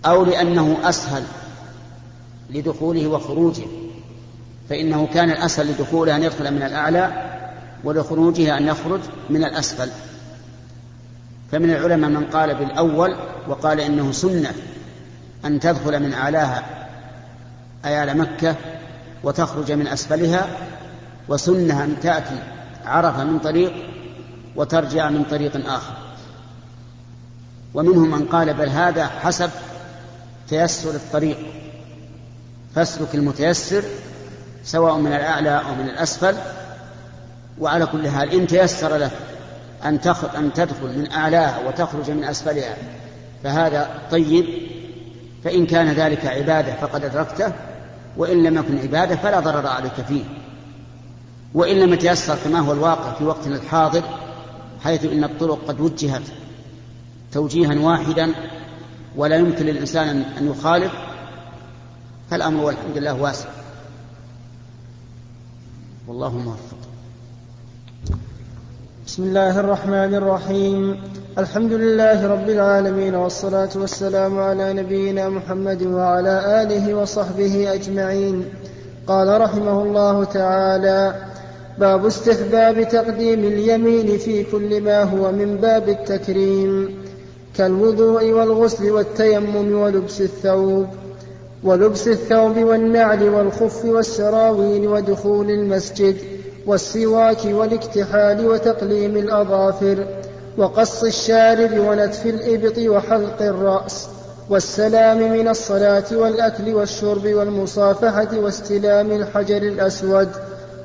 [0.06, 1.24] أو لأنه أسهل
[2.54, 3.66] لدخوله وخروجه.
[4.70, 7.30] فإنه كان الأسهل لدخوله أن يدخل من الأعلى
[7.84, 9.90] ولخروجه أن يخرج من الأسفل.
[11.52, 13.16] فمن العلماء من قال بالأول
[13.48, 14.54] وقال إنه سنة
[15.46, 16.64] أن تدخل من أعلاها
[17.86, 18.56] أي على مكة
[19.24, 20.48] وتخرج من أسفلها
[21.28, 22.44] وسنة أن تأتي
[22.86, 23.74] عرفة من طريق
[24.56, 25.94] وترجع من طريق آخر.
[27.74, 29.50] ومنهم من قال بل هذا حسب
[30.50, 31.38] تيسر الطريق.
[32.76, 33.84] فاسلك المتيسر
[34.64, 36.36] سواء من الأعلى أو من الأسفل.
[37.60, 39.12] وعلى كل حال إن تيسر لك
[39.86, 40.00] أن
[40.38, 42.76] أن تدخل من أعلاها وتخرج من أسفلها
[43.44, 44.46] فهذا طيب.
[45.44, 47.54] فإن كان ذلك عبادة فقد أدركته
[48.18, 50.24] وإن لم يكن عبادة فلا ضرر عليك فيه.
[51.54, 54.04] وإن لم يتيسر كما هو الواقع في وقتنا الحاضر
[54.84, 56.22] حيث إن الطرق قد وجهت
[57.32, 58.32] توجيها واحدا
[59.16, 60.92] ولا يمكن للإنسان أن يخالف
[62.34, 63.50] فالأمر والحمد لله واسع.
[66.08, 66.78] والله موفق.
[69.08, 71.02] بسم الله الرحمن الرحيم.
[71.38, 78.46] الحمد لله رب العالمين والصلاة والسلام على نبينا محمد وعلى آله وصحبه أجمعين.
[79.08, 81.16] قال رحمه الله تعالى
[81.78, 86.98] باب استحباب تقديم اليمين في كل ما هو من باب التكريم
[87.58, 90.88] كالوضوء والغسل والتيمم ولبس الثوب.
[91.64, 96.18] ولبس الثوب والنعل والخف والسراويل ودخول المسجد
[96.66, 100.08] والسواك والاكتحال وتقليم الأظافر
[100.58, 104.08] وقص الشارب ونتف الإبط وحلق الرأس
[104.50, 110.30] والسلام من الصلاة والأكل والشرب والمصافحة واستلام الحجر الأسود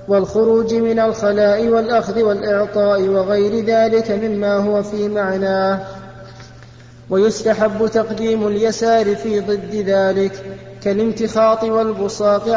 [0.09, 5.81] والخروج من الخلاء والأخذ والإعطاء وغير ذلك مما هو في معناه.
[7.11, 10.33] ويستحب تقديم اليسار في ضد ذلك.
[10.83, 12.49] كالامتخاط والبصاق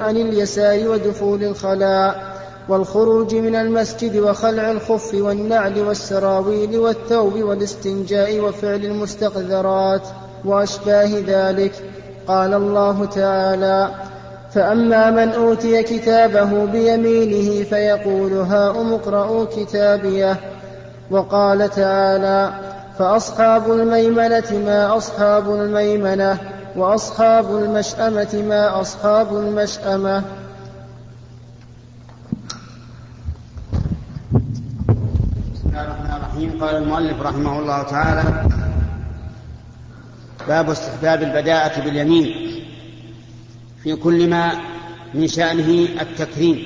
[0.00, 2.30] عن اليسار ودخول الخلاء
[2.68, 10.02] والخروج من المسجد وخلع الخف والنعل والسراويل والثوب والاستنجاء وفعل المستقذرات
[10.44, 11.72] وأشباه ذلك.
[12.26, 13.90] قال الله تعالى
[14.54, 20.36] فأما من أوتي كتابه بيمينه فيقول هاؤم اقرءوا كتابيه.
[21.10, 22.52] وقال تعالى
[22.98, 26.59] فأصحاب الميمنة ما أصحاب الميمنة.
[26.76, 30.24] وأصحاب المشأمة ما أصحاب المشأمة.
[36.40, 36.64] الرحيم.
[36.64, 38.48] قال المؤلف رحمه الله تعالى
[40.48, 42.34] باب استحباب البداءة باليمين
[43.82, 44.52] في كل ما
[45.14, 46.58] من شأنه التكريم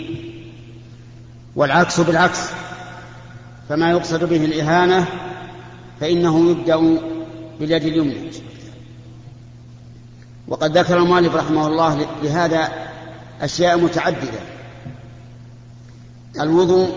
[1.57, 2.51] والعكس بالعكس.
[3.69, 5.07] فما يقصد به الإهانة
[6.01, 6.77] فإنه يبدأ
[7.61, 8.31] باليد اليمنى.
[10.49, 12.69] وقد ذكر المؤلف رحمه الله لهذا
[13.41, 14.41] أشياء متعددة.
[16.41, 16.89] الوضوء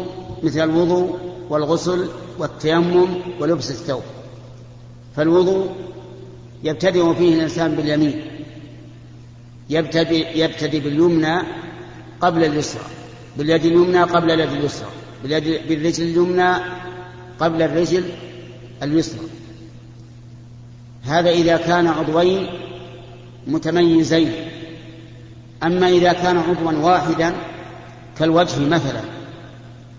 [0.43, 3.07] مثل الوضوء والغسل والتيمم
[3.39, 4.03] ولبس الثوب.
[5.15, 5.75] فالوضوء
[6.63, 8.21] يبتدئ فيه الإنسان باليمين.
[9.69, 11.41] يبتدئ, يبتدئ باليمنى
[12.21, 12.85] قبل اليسرى.
[13.37, 14.89] باليد اليمنى قبل اليد اليسرى.
[15.69, 16.53] بالرجل اليمنى
[17.39, 18.09] قبل الرجل
[18.83, 19.27] اليسرى.
[21.03, 22.66] هذا إذا كان عضوين
[23.47, 24.31] متميزين.
[25.63, 27.33] أما إذا كان عضوا واحدا
[28.19, 29.01] كالوجه مثلا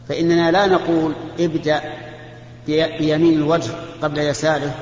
[0.08, 1.80] فإننا لا نقول ابدأ
[2.66, 3.70] بيمين الوجه
[4.02, 4.74] قبل يساره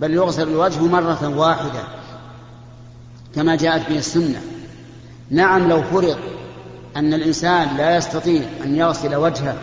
[0.00, 1.82] بل يغسل الوجه مرة واحدة
[3.34, 4.40] كما جاءت به السنة.
[5.30, 6.18] نعم لو فرض
[6.96, 9.56] أن الإنسان لا يستطيع أن يغسل وجهه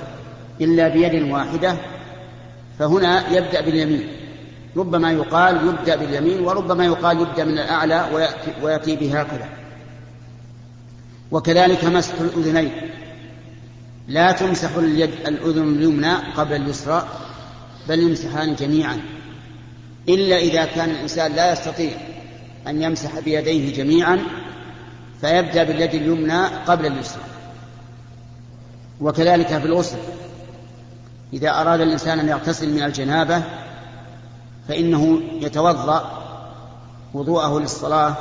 [0.62, 1.78] إلا بيد واحدة
[2.80, 4.08] فهنا يبدأ باليمين.
[4.78, 9.50] ربما يقال يبدأ باليمين وربما يقال يبدأ من الأعلى ويأتي, ويأتي به هكذا
[11.32, 12.72] وكذلك مسح الأذنين.
[14.08, 17.08] لا تمسح اليد الأذن اليمنى قبل اليسرى
[17.90, 19.02] بل يمسحان جميعا.
[20.10, 21.92] إلا إذا كان الإنسان لا يستطيع
[22.68, 24.20] أن يمسح بيديه جميعا
[25.22, 27.24] فيبدأ باليد اليمنى قبل اليسرى.
[29.02, 29.98] وكذلك في الغسل.
[31.34, 33.44] إذا أراد الإنسان أن يغتسل من الجنابة
[34.68, 36.22] فإنه يتوضأ
[37.14, 38.16] وضوءه للصلاة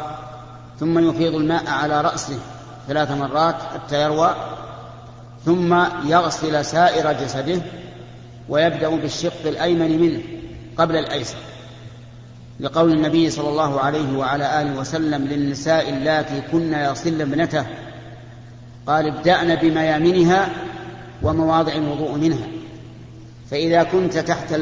[0.81, 2.39] ثم يفيض الماء على رأسه
[2.89, 4.35] ثلاث مرات حتى يروى
[5.45, 5.75] ثم
[6.07, 7.61] يغسل سائر جسده
[8.49, 10.23] ويبدأ بالشق الأيمن منه
[10.77, 11.37] قبل الأيسر.
[12.61, 17.67] لقول النبي صلى الله عليه وعلى آله وسلم للنساء اللاتي كن يغسلن ابنته
[18.87, 20.49] قال ابدأن بميامنها
[21.23, 22.47] ومواضع الوضوء منها
[23.51, 24.53] فإذا كنت تحت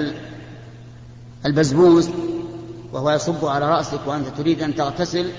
[1.46, 2.10] البزبوز
[2.92, 5.30] وهو يصب على رأسك وأنت تريد أن تغتسل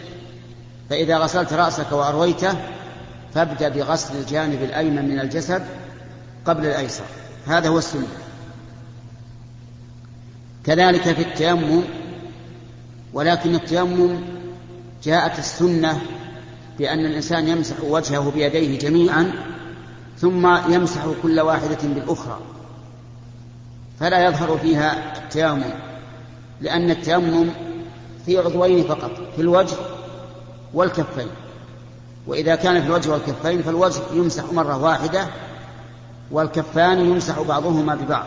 [0.90, 2.56] فإذا غسلت رأسك وأرويته
[3.34, 5.64] فابدأ بغسل الجانب الأيمن من الجسد
[6.46, 7.04] قبل الأيسر.
[7.48, 8.08] هذا هو السنة.
[10.64, 11.84] كذلك في التيمم
[13.14, 14.22] ولكن التيمم
[15.04, 16.02] جاءت السنة
[16.80, 19.32] بأن الإنسان يمسح وجهه بيديه جميعا
[20.18, 22.40] ثم يمسح كل واحدة بالأخرى
[24.00, 25.93] فلا يظهر فيها التيمم.
[26.62, 27.50] لأن التيمم
[28.26, 29.76] في عضوين فقط في الوجه
[30.74, 31.28] والكفين.
[32.28, 35.28] وإذا كان في الوجه والكفين فالوجه يمسح مرة واحدة
[36.32, 38.26] والكفان يمسح بعضهما ببعض.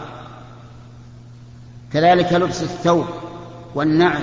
[1.93, 3.07] كذلك لبس الثوب
[3.75, 4.23] والنعل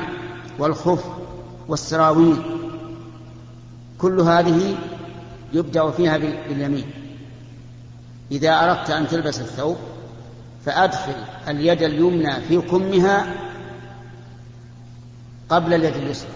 [0.59, 1.05] والخف
[1.67, 2.41] والسراويل
[3.97, 4.75] كل هذه
[5.53, 6.85] يبدأ فيها باليمين.
[8.31, 9.77] إذا أردت أن تلبس الثوب
[10.65, 11.15] فأدخل
[11.47, 13.25] اليد اليمنى في كمها
[15.53, 16.29] قبل اليد اليسرى.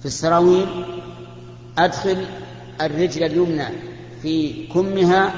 [0.00, 0.66] في السراويل
[1.78, 2.26] أدخل
[2.80, 3.66] الرجل اليمنى
[4.22, 5.32] في كمها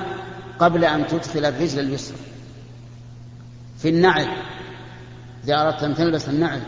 [0.59, 2.17] قبل أن تدخل الرجل اليسرى.
[3.79, 4.29] في النعل
[5.45, 6.61] إذا أردت أن تلبس النعل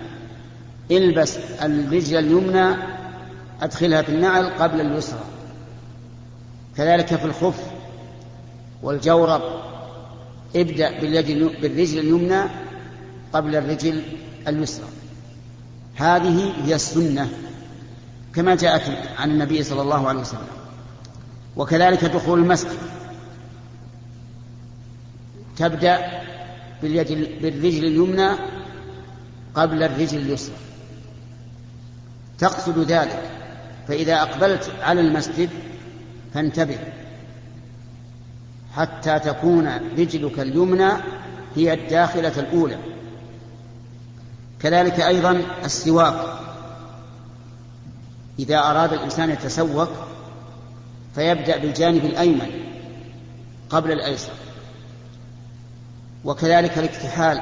[0.91, 2.77] البس الرجل اليمنى
[3.61, 5.25] أدخلها في النعل قبل اليسرى.
[6.77, 7.63] كذلك في الخف
[8.83, 9.43] والجورب
[10.57, 12.43] ابدأ بالرجل اليمنى
[13.33, 14.03] قبل الرجل
[14.49, 14.89] اليسرى.
[15.97, 17.29] هذه هي السنة
[18.35, 18.83] كما جاءت
[19.19, 20.47] عن النبي صلى الله عليه وسلم
[21.57, 22.79] وكذلك دخول المسجد.
[25.57, 26.23] تبدأ
[26.83, 27.09] باليد
[27.43, 28.29] بالرجل اليمنى
[29.55, 30.57] قبل الرجل اليسرى.
[32.39, 33.31] تقصد ذلك
[33.89, 35.51] فإذا أقبلت على المسجد
[36.35, 36.79] فانتبه
[38.75, 40.91] حتى تكون رجلك اليمنى
[41.57, 42.79] هي الداخلة الأولى.
[44.63, 46.15] كذلك أيضا السواك.
[48.39, 49.89] إذا أراد الإنسان يتسوق
[51.15, 52.51] فيبدأ بالجانب الأيمن
[53.71, 54.33] قبل الأيسر.
[56.25, 57.41] وكذلك الاكتحال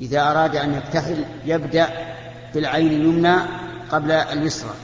[0.00, 1.88] إذا أراد أن يكتحل يبدأ
[2.54, 3.36] بالعين اليمنى
[3.90, 4.74] قبل اليسرى.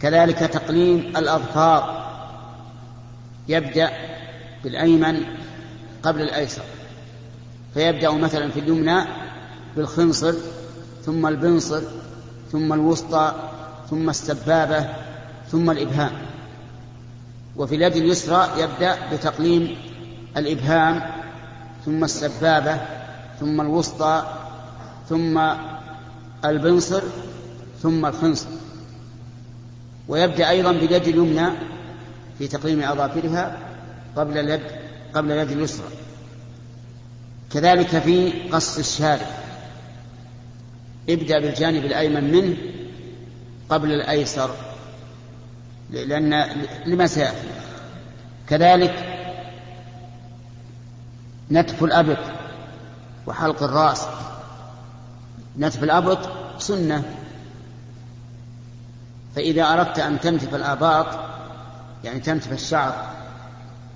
[0.00, 2.12] كذلك تقليم الأظفار
[3.48, 3.90] يبدأ
[4.64, 5.24] بالأيمن
[6.02, 6.62] قبل الأيسر.
[7.74, 9.21] فيبدأ مثلا في اليمنى
[9.76, 10.34] بالخنصر
[11.06, 11.82] ثم البنصر
[12.52, 13.34] ثم الوسطى
[13.90, 14.88] ثم السبابة
[15.50, 16.12] ثم الإبهام.
[17.56, 19.76] وفي اليد اليسرى يبدأ بتقليم
[20.36, 21.02] الإبهام
[21.84, 22.80] ثم السبابة
[23.40, 24.22] ثم الوسطى
[25.08, 25.40] ثم
[26.44, 27.02] البنصر
[27.82, 28.48] ثم الخنصر.
[30.08, 31.50] ويبدأ أيضا باليد اليمنى
[32.38, 33.58] في تقليم أظافرها
[34.16, 34.62] قبل اليد
[35.14, 35.86] قبل اليد اليسرى.
[37.52, 39.41] كذلك في قص الشارب
[41.08, 42.56] ابدأ بالجانب الأيمن منه
[43.68, 44.50] قبل الأيسر
[45.90, 46.46] لأن
[46.86, 47.48] لما سيأتي.
[48.48, 48.94] كذلك
[51.50, 52.18] نتف الأبط
[53.26, 54.06] وحلق الرأس.
[55.58, 56.18] نتف الأبط
[56.58, 57.04] سنة.
[59.36, 61.06] فإذا أردت أن تنتف الآباط
[62.04, 63.10] يعني تنتف الشعر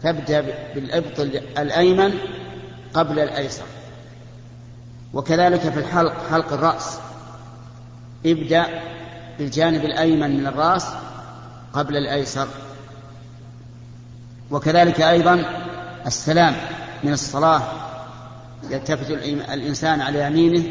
[0.02, 0.40] تبدأ
[0.74, 1.20] بالإبط
[1.58, 2.14] الأيمن
[2.94, 3.64] قبل الأيسر.
[5.16, 6.98] وكذلك في الحلق حلق الرأس.
[8.26, 8.66] ابدأ
[9.38, 10.87] بالجانب الأيمن من الرأس
[11.72, 12.48] قبل الأيسر.
[14.50, 15.44] وكذلك أيضا
[16.07, 16.57] السلام
[17.05, 17.62] من الصلاة
[18.70, 19.11] يلتفت
[19.52, 20.64] الإنسان على يمينه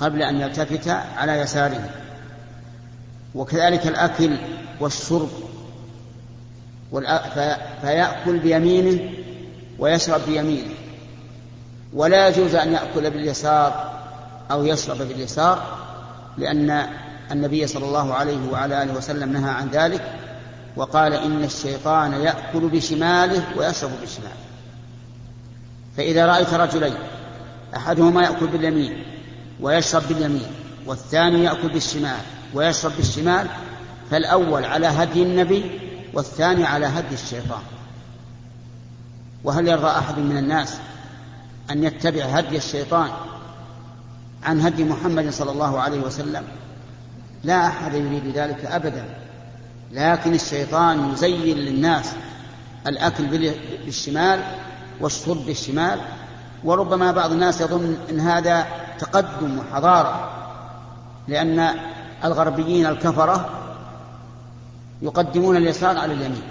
[0.00, 1.90] قبل أن يلتفت على يساره.
[3.34, 4.36] وكذلك الأكل
[4.80, 5.30] والشرب.
[7.82, 9.10] فيأكل بيمينه
[9.78, 10.74] ويشرب بيمينه.
[11.92, 13.92] ولا يجوز أن يأكل باليسار
[14.50, 15.78] أو يشرب باليسار
[16.38, 16.86] لأن
[17.32, 20.02] النبي صلى الله عليه وعلى آله وسلم نهى عن ذلك
[20.76, 24.34] وقال إن الشيطان يأكل بشماله ويشرب بشماله.
[25.96, 26.94] فإذا رأيت رجلين
[27.76, 29.04] أحدهما يأكل باليمين
[29.60, 30.46] ويشرب باليمين
[30.86, 32.20] والثاني يأكل بالشمال
[32.54, 33.46] ويشرب بالشمال
[34.10, 35.80] فالأول على هدي النبي
[36.14, 37.62] والثاني على هدي الشيطان.
[39.44, 40.78] وهل يرضى أحد من الناس
[41.70, 43.10] أن يتبع هدي الشيطان
[44.44, 46.44] عن هدي محمد صلى الله عليه وسلم.
[47.44, 49.04] لا أحد يريد ذلك أبدا.
[49.92, 52.12] لكن الشيطان يزين للناس
[52.86, 53.26] الأكل
[53.84, 54.42] بالشمال
[55.00, 56.00] والشرب بالشمال
[56.64, 58.66] وربما بعض الناس يظن أن هذا
[58.98, 60.30] تقدم وحضارة
[61.28, 61.74] لأن
[62.24, 63.50] الغربيين الكفرة
[65.02, 66.42] يقدمون اليسار على اليمين.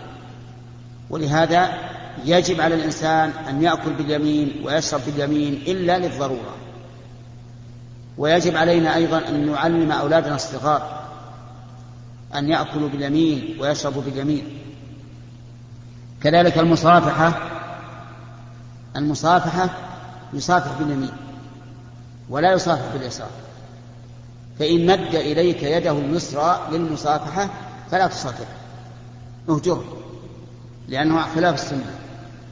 [1.10, 1.89] ولهذا
[2.26, 6.56] يجب على الإنسان أن يأكل باليمين ويشرب باليمين إلا للضرورة.
[8.18, 11.00] ويجب علينا أيضا أن نعلم أولادنا الصغار
[12.36, 14.44] أن يأكلوا باليمين ويشربوا باليمين.
[16.24, 17.34] كذلك المصافحة
[18.96, 19.70] المصافحة
[20.34, 21.12] يصافح باليمين
[22.30, 23.30] ولا يصافح باليسار.
[24.60, 27.50] فإن مد إليك يده اليسرى للمصافحة
[27.92, 28.54] فلا تصافحه
[29.50, 29.84] اهجره
[30.88, 32.00] لأنه خلاف السنة.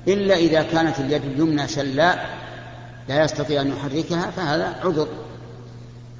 [0.07, 2.37] إلا إذا كانت اليد اليمنى شلاء
[3.09, 5.07] لا يستطيع أن يحركها فهذا عذر.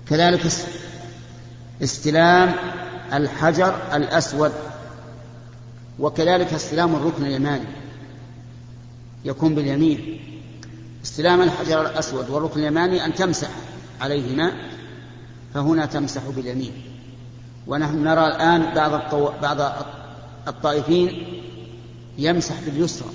[0.09, 0.41] كذلك
[1.83, 2.53] استلام
[3.13, 4.51] الحجر الأسود
[5.99, 7.65] وكذلك استلام الركن اليماني
[9.25, 10.19] يكون باليمين.
[11.05, 13.49] استلام الحجر الأسود والركن اليماني أن تمسح
[14.01, 14.51] عليهما
[15.53, 16.71] فهنا تمسح باليمين.
[17.67, 19.15] ونحن نرى الآن بعض.
[19.41, 19.75] بعض
[20.47, 21.23] الطائفين
[22.17, 23.09] يمسح باليسرى.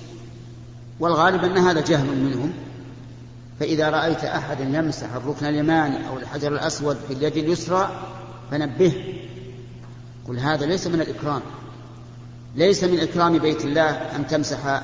[1.00, 2.52] والغالب أن هذا جهل منهم.
[3.60, 7.90] فإذا رأيت أحدا يمسح الركن اليماني أو الحجر الأسود باليد اليسرى
[8.50, 8.92] فنبهه
[10.28, 11.40] قل هذا ليس من الإكرام.
[12.56, 14.82] ليس من إكرام بيت الله أن تمسح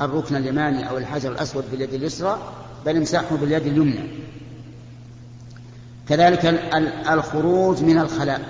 [0.00, 2.38] الركن اليماني أو الحجر الأسود باليد اليسرى
[2.86, 4.08] بل امسحه باليد اليمنى.
[6.08, 6.44] كذلك
[7.10, 8.40] الخروج من الخلاء.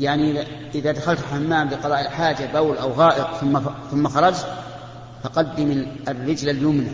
[0.00, 0.42] يعني
[0.74, 4.46] إذا دخلت الحمام لقضاء الحاجة بول أو غائط ثم ثم خرجت
[5.28, 6.92] فقدم الرجل اليمنى.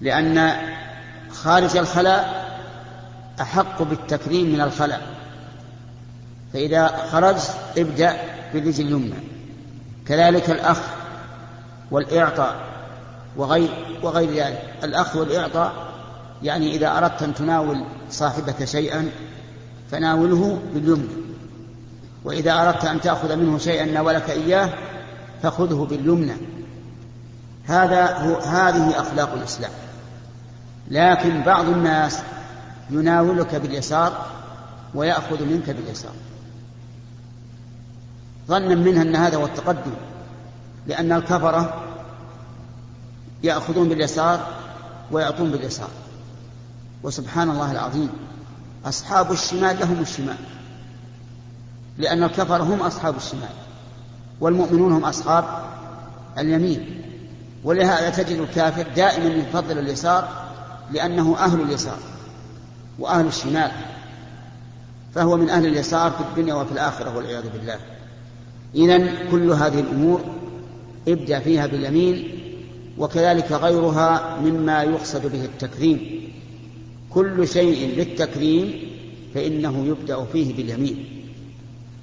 [0.00, 0.52] لأن
[1.30, 2.48] خارج الخلاء
[3.40, 5.02] أحق بالتكريم من الخلاء.
[6.52, 8.16] فإذا خرجت ابدأ
[8.54, 9.14] بالرجل اليمنى.
[10.06, 10.80] كذلك الأخ
[11.90, 12.56] والإعطاء
[13.36, 13.68] وغير
[14.02, 14.62] وغير ذلك.
[14.84, 15.72] الأخ والإعطاء
[16.42, 19.10] يعني إذا أردت أن تناول صاحبك شيئا
[19.90, 21.08] فناوله باليمنى.
[22.24, 24.70] وإذا أردت أن تأخذ منه شيئا ناولك إياه
[25.42, 26.57] فخذه باليمنى.
[27.68, 29.70] هذا هو هذه أخلاق الإسلام.
[30.90, 32.18] لكن بعض الناس
[32.90, 34.26] يناولك باليسار
[34.94, 36.12] ويأخذ منك باليسار.
[38.48, 39.92] ظنا منها أن هذا هو التقدم
[40.86, 41.82] لأن الكفرة
[43.42, 44.46] يأخذون باليسار
[45.10, 45.90] ويعطون باليسار.
[47.02, 48.08] وسبحان الله العظيم
[48.84, 50.36] أصحاب الشمال لهم الشمال
[51.98, 53.54] لأن الكفرة هم أصحاب الشمال
[54.40, 55.44] والمؤمنون هم أصحاب
[56.38, 57.02] اليمين.
[57.64, 60.48] ولهذا تجد الكافر دائما يفضل اليسار
[60.92, 61.98] لأنه أهل اليسار
[62.98, 63.70] وأهل الشمال
[65.14, 67.78] فهو من أهل اليسار في الدنيا وفي الآخرة والعياذ بالله.
[68.74, 70.20] إذا كل هذه الأمور
[71.08, 72.28] ابدأ فيها باليمين
[72.98, 76.28] وكذلك غيرها مما يقصد به التكريم.
[77.10, 78.72] كل شيء للتكريم
[79.34, 81.24] فإنه يبدأ فيه باليمين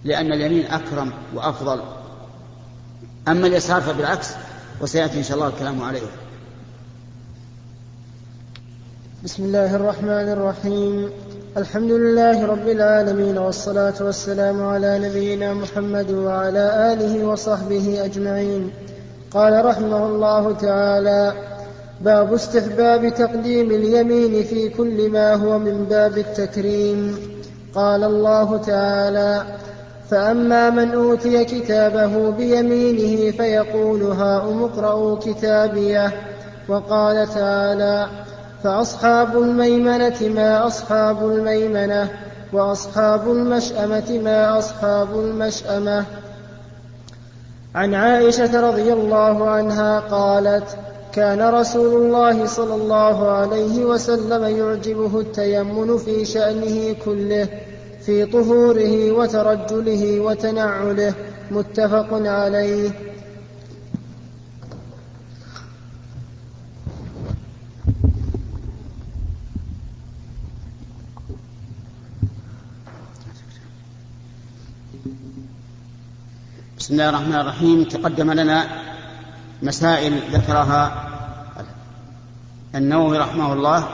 [0.03, 1.81] لأن اليمين أكرم وأفضل.
[3.27, 4.29] أما اليسار فبالعكس
[4.81, 6.01] وسيأتي إن شاء الله الكلام عليه.
[9.23, 11.09] بسم الله الرحمن الرحيم.
[11.57, 18.71] الحمد لله رب العالمين والصلاة والسلام على نبينا محمد وعلى آله وصحبه أجمعين.
[19.31, 21.33] قال رحمه الله تعالى
[22.01, 27.17] باب استحباب تقديم اليمين في كل ما هو من باب التكريم.
[27.75, 29.43] قال الله تعالى
[30.09, 36.11] فأما من أوتي كتابه بيمينه فيقول هاؤم اقرءوا كتابيه
[36.67, 38.07] وقال تعالى
[38.63, 42.09] فأصحاب الميمنة ما أصحاب الميمنة
[42.53, 46.05] وأصحاب المشأمة ما أصحاب المشأمة.
[47.75, 50.77] عن عائشة رضي الله عنها قالت
[51.13, 57.47] كان رسول الله صلى الله عليه وسلم يعجبه التيمن في شأنه كله
[58.01, 61.13] في طهوره وترجله وتنعله.
[61.51, 62.89] متفق عليه.
[76.79, 77.83] بسم الله الرحمن الرحيم.
[77.83, 78.67] تقدم لنا
[79.61, 80.83] مسائل ذكرها
[82.75, 83.87] النووي رحمه الله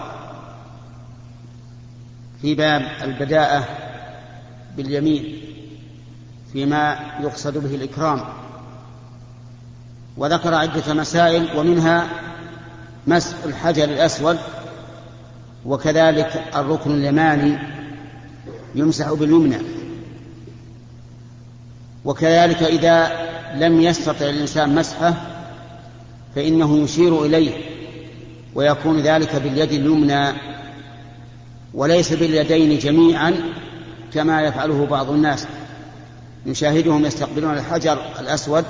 [2.41, 3.81] في باب البداءة
[4.78, 5.41] باليمين
[6.53, 8.24] فيما يقصد به الإكرام.
[10.17, 12.07] وذكر عدة مسائل ومنها
[13.07, 14.38] مسح الحجر الأسود
[15.65, 17.57] وكذلك الركن اليماني
[18.76, 19.57] يمسح باليمنى.
[22.05, 23.11] وكذلك إذا
[23.55, 25.13] لم يستطع الإنسان مسحه
[26.36, 27.51] فإنه يشير إليه
[28.55, 30.34] ويكون ذلك باليد اليمنى
[31.74, 33.34] وليس باليدين جميعا
[34.14, 35.47] كما يفعله بعض الناس.
[36.45, 38.66] نشاهدهم يستقبلون الحجر الأسود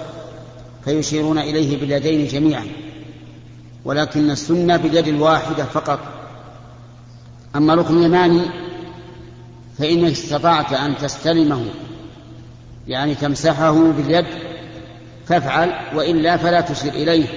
[0.85, 2.67] فيشيرون إليه باليدين جميعا
[3.85, 5.99] ولكن السنة باليد الواحدة فقط.
[7.55, 8.41] أما ركن اليماني
[9.77, 11.65] فإنك استطعت أن تستلمه
[12.87, 14.25] يعني تمسحه باليد
[15.27, 17.27] فافعل وإلا فلا تشير إليه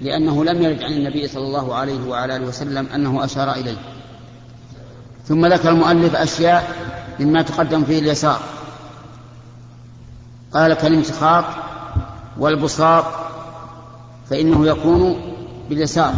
[0.00, 3.76] لأنه لم يرد عن النبي صلى الله عليه وعلى آله وسلم أنه أشار إليه.
[5.24, 6.74] ثم ذكر المؤلف أشياء
[7.20, 8.40] مما تقدم فيه اليسار.
[10.52, 11.44] قال كالانتخاط
[12.38, 13.04] والبساط
[14.30, 15.20] فإنه يكون
[15.68, 16.14] باليسار.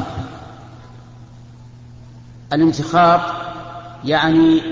[2.52, 3.20] الانتخاط
[4.04, 4.62] يعني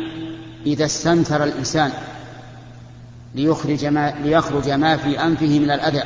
[0.66, 1.92] إذا استنثر الإنسان
[3.34, 6.02] ليخرج ما ليخرج ما في أنفه من الأذى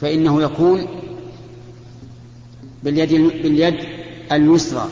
[0.00, 0.86] فإنه يكون
[2.82, 3.74] باليد باليد
[4.32, 4.88] اليسرى.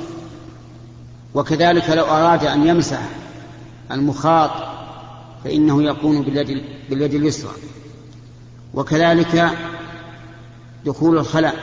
[1.39, 3.01] وكذلك لو أراد أن يمسح
[3.91, 4.51] المخاط
[5.45, 7.53] فإنه يكون باليد باليد اليسرى.
[8.75, 9.51] وكذلك
[10.87, 11.55] دخول الخلاء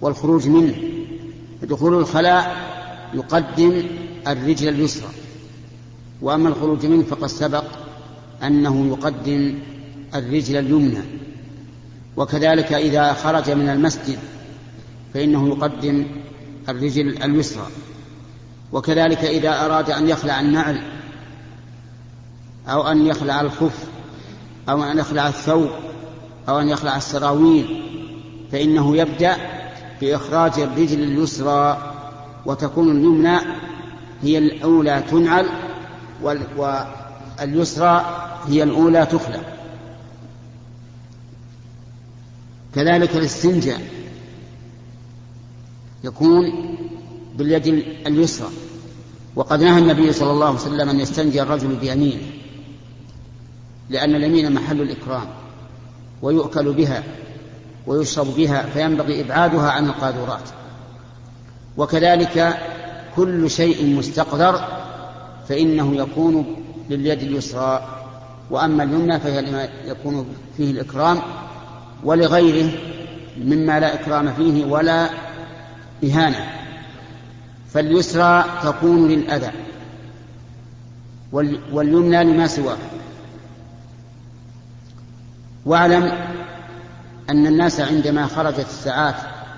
[0.00, 0.74] والخروج منه.
[1.62, 2.56] دخول الخلاء
[3.14, 3.82] يقدم
[4.26, 5.08] الرجل اليسرى.
[6.22, 7.64] وأما الخروج منه فقد سبق
[8.42, 9.58] أنه يقدم
[10.14, 11.02] الرجل اليمنى.
[12.16, 14.18] وكذلك إذا خرج من المسجد
[15.14, 16.06] فإنه يقدم
[16.68, 17.66] الرجل اليسرى.
[18.74, 20.82] وكذلك إذا أراد أن يخلع النعل
[22.68, 23.84] أو أن يخلع الخف
[24.68, 25.70] أو أن يخلع الثوب
[26.48, 27.82] أو أن يخلع السراويل
[28.52, 29.36] فإنه يبدأ
[30.00, 31.94] بإخراج الرجل اليسرى
[32.46, 33.38] وتكون اليمنى
[34.22, 35.48] هي الأولى تنعل
[36.22, 38.04] واليسرى
[38.48, 39.40] هي الأولى تخلع.
[42.74, 43.80] كذلك الاستنجاء
[46.04, 46.52] يكون
[47.36, 47.66] باليد
[48.06, 48.48] اليسرى.
[49.36, 52.22] وقد نهى النبي صلى الله عليه وسلم أن يستنجي الرجل بيمينه
[53.90, 55.26] لأن اليمين محل الإكرام
[56.22, 57.02] ويؤكل بها
[57.86, 60.48] ويشرب بها فينبغي إبعادها عن القاذورات.
[61.76, 62.58] وكذلك
[63.16, 64.60] كل شيء مستقدر
[65.48, 66.56] فإنه يكون
[66.90, 67.88] لليد اليسرى
[68.50, 70.26] وأما اليمنى فهي لما يكون
[70.56, 71.18] فيه الإكرام
[72.04, 72.72] ولغيره
[73.38, 75.10] مما لا إكرام فيه ولا
[76.04, 76.63] إهانة.
[77.74, 79.50] فاليسرى تكون للأذى
[81.72, 82.76] واليمنى لما سواه.
[85.66, 86.12] واعلم
[87.30, 89.14] أن الناس عندما خرجت الساعات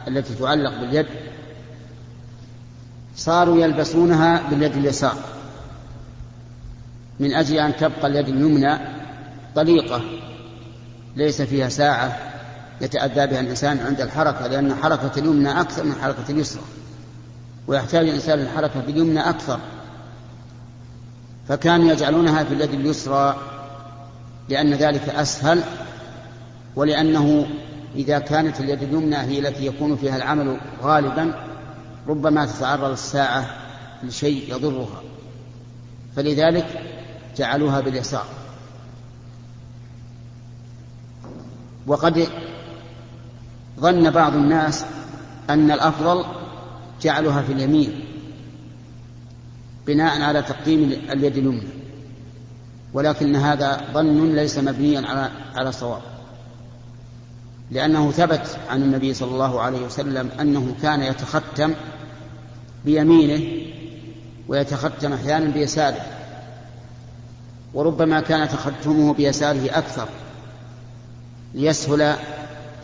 [0.08, 1.06] التي تعلق باليد
[3.16, 5.16] صاروا يلبسونها باليد اليسار
[7.20, 8.78] من أجل أن تبقى اليد اليمنى
[9.54, 10.02] طليقة
[11.16, 12.18] ليس فيها ساعة
[12.80, 16.62] يتأذى بها الإنسان عند الحركة لأن حركة اليمنى أكثر من حركة اليسرى.
[17.66, 19.60] ويحتاج الإنسان للحركة باليمنى أكثر.
[21.48, 23.36] فكانوا يجعلونها في اليد اليسرى
[24.48, 25.62] لأن ذلك أسهل
[26.76, 27.46] ولأنه
[27.96, 31.34] إذا كانت اليد اليمنى هي التي يكون فيها العمل غالبا
[32.08, 33.46] ربما تتعرض الساعة
[34.02, 35.02] لشيء يضرها.
[36.16, 36.66] فلذلك
[37.36, 38.26] جعلوها باليسار.
[41.86, 42.28] وقد
[43.80, 44.84] ظن بعض الناس
[45.50, 46.24] أن الأفضل
[47.02, 48.00] جعلها في اليمين
[49.86, 51.68] بناء على تقديم اليد اليمنى.
[52.92, 56.00] ولكن هذا ظن ليس مبنيا على على صواب.
[57.70, 61.74] لأنه ثبت عن النبي صلى الله عليه وسلم أنه كان يتختم
[62.84, 63.44] بيمينه
[64.48, 66.06] ويتختم أحيانا بيساره.
[67.74, 70.08] وربما كان تختمه بيساره أكثر
[71.54, 72.16] ليسهل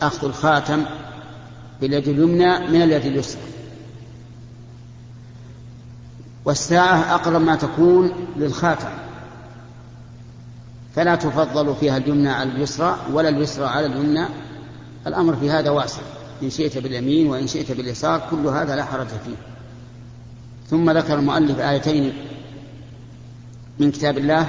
[0.01, 0.85] أخذ الخاتم
[1.81, 3.41] باليد اليمنى من اليد اليسرى.
[6.45, 8.89] والساعة أقرب ما تكون للخاتم.
[10.95, 14.25] فلا تفضل فيها اليمنى على اليسرى ولا اليسرى على اليمنى.
[15.07, 16.01] الأمر في هذا واسع.
[16.43, 19.35] إن شئت باليمين وإن شئت باليسار كل هذا لا حرج فيه.
[20.69, 22.13] ثم ذكر المؤلف آيتين
[23.79, 24.47] من كتاب الله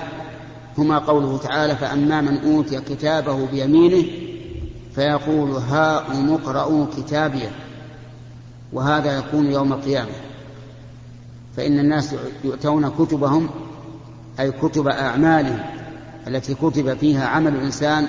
[0.78, 4.04] هما قوله تعالى فأما من أوتي كتابه بيمينه
[4.94, 7.50] فيقول هاؤم اقرءوا كتابيه
[8.72, 10.23] وهذا يكون يوم القيامة.
[11.56, 13.48] فإن الناس يؤتون كتبهم
[14.40, 15.58] أي كتب أعمالهم
[16.26, 18.08] التي كتب فيها عمل الإنسان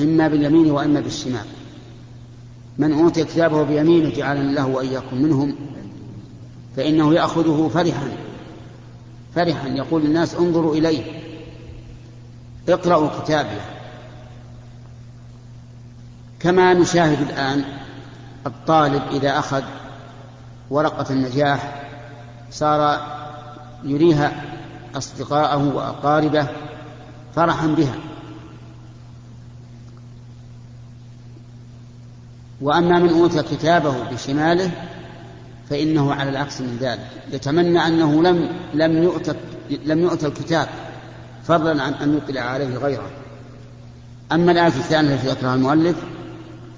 [0.00, 1.46] إما باليمين وإما بالشمال.
[2.78, 5.54] من أوتي كتابه بيمينه جعلنا الله وإياكم منهم
[6.76, 8.08] فإنه يأخذه فرحا
[9.34, 9.68] فرحا.
[9.68, 11.04] يقول للناس انظروا إليه
[12.68, 13.60] اقرأوا كتابي
[16.40, 17.64] كما نشاهد الآن
[18.46, 19.62] الطالب إذا أخذ
[20.70, 21.81] ورقة النجاح
[22.52, 23.00] صار
[23.84, 24.32] يريها
[24.94, 26.48] أصدقاءه وأقاربه
[27.36, 27.94] فرحا بها.
[32.60, 34.70] وأما من أوتي كتابه بشماله
[35.70, 37.08] فإنه على العكس من ذلك.
[37.32, 39.36] يتمنى أنه لم لم يؤت
[39.84, 40.68] لم يؤت الكتاب
[41.44, 43.10] فضلا عن أن يطلع عليه غيره.
[44.32, 45.96] أما الآية الثانية التي ذكرها المؤلف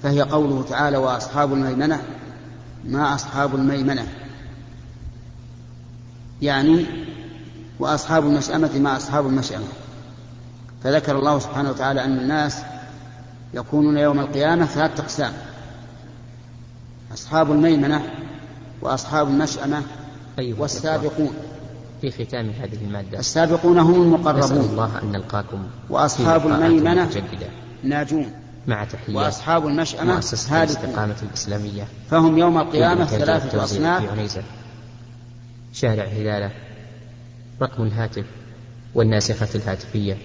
[0.03, 2.01] فهي قوله تعالى وأصحاب الميمنة
[2.85, 4.07] ما أصحاب الميمنة؟
[6.45, 6.85] يعني
[7.79, 9.65] وأصحاب المشأمة ما أصحاب المشأمة
[10.83, 12.61] فذكر الله سبحانه وتعالى أن الناس
[13.53, 15.33] يكونون يوم القيامة ثلاثة أقسام.
[17.13, 18.01] أصحاب الميمنة
[18.81, 19.81] وأصحاب المشأمة
[20.39, 21.33] أيوة والسابقون.
[22.01, 23.19] في ختام هذه المادة.
[23.19, 27.09] السابقون هم نسأل المقربون الله أن نلقاكم وأصحاب الميمنة
[27.83, 28.31] ناجون.
[28.67, 31.87] مع تحيات وأصحاب المشأمة هالكون الاستقامة الإسلامية.
[32.09, 34.03] فهم يوم القيامة ثلاثة أصناف.
[35.75, 36.51] شارع هلالة
[37.61, 38.25] رقم الهاتف
[38.93, 40.17] والناسخة الهاتفية.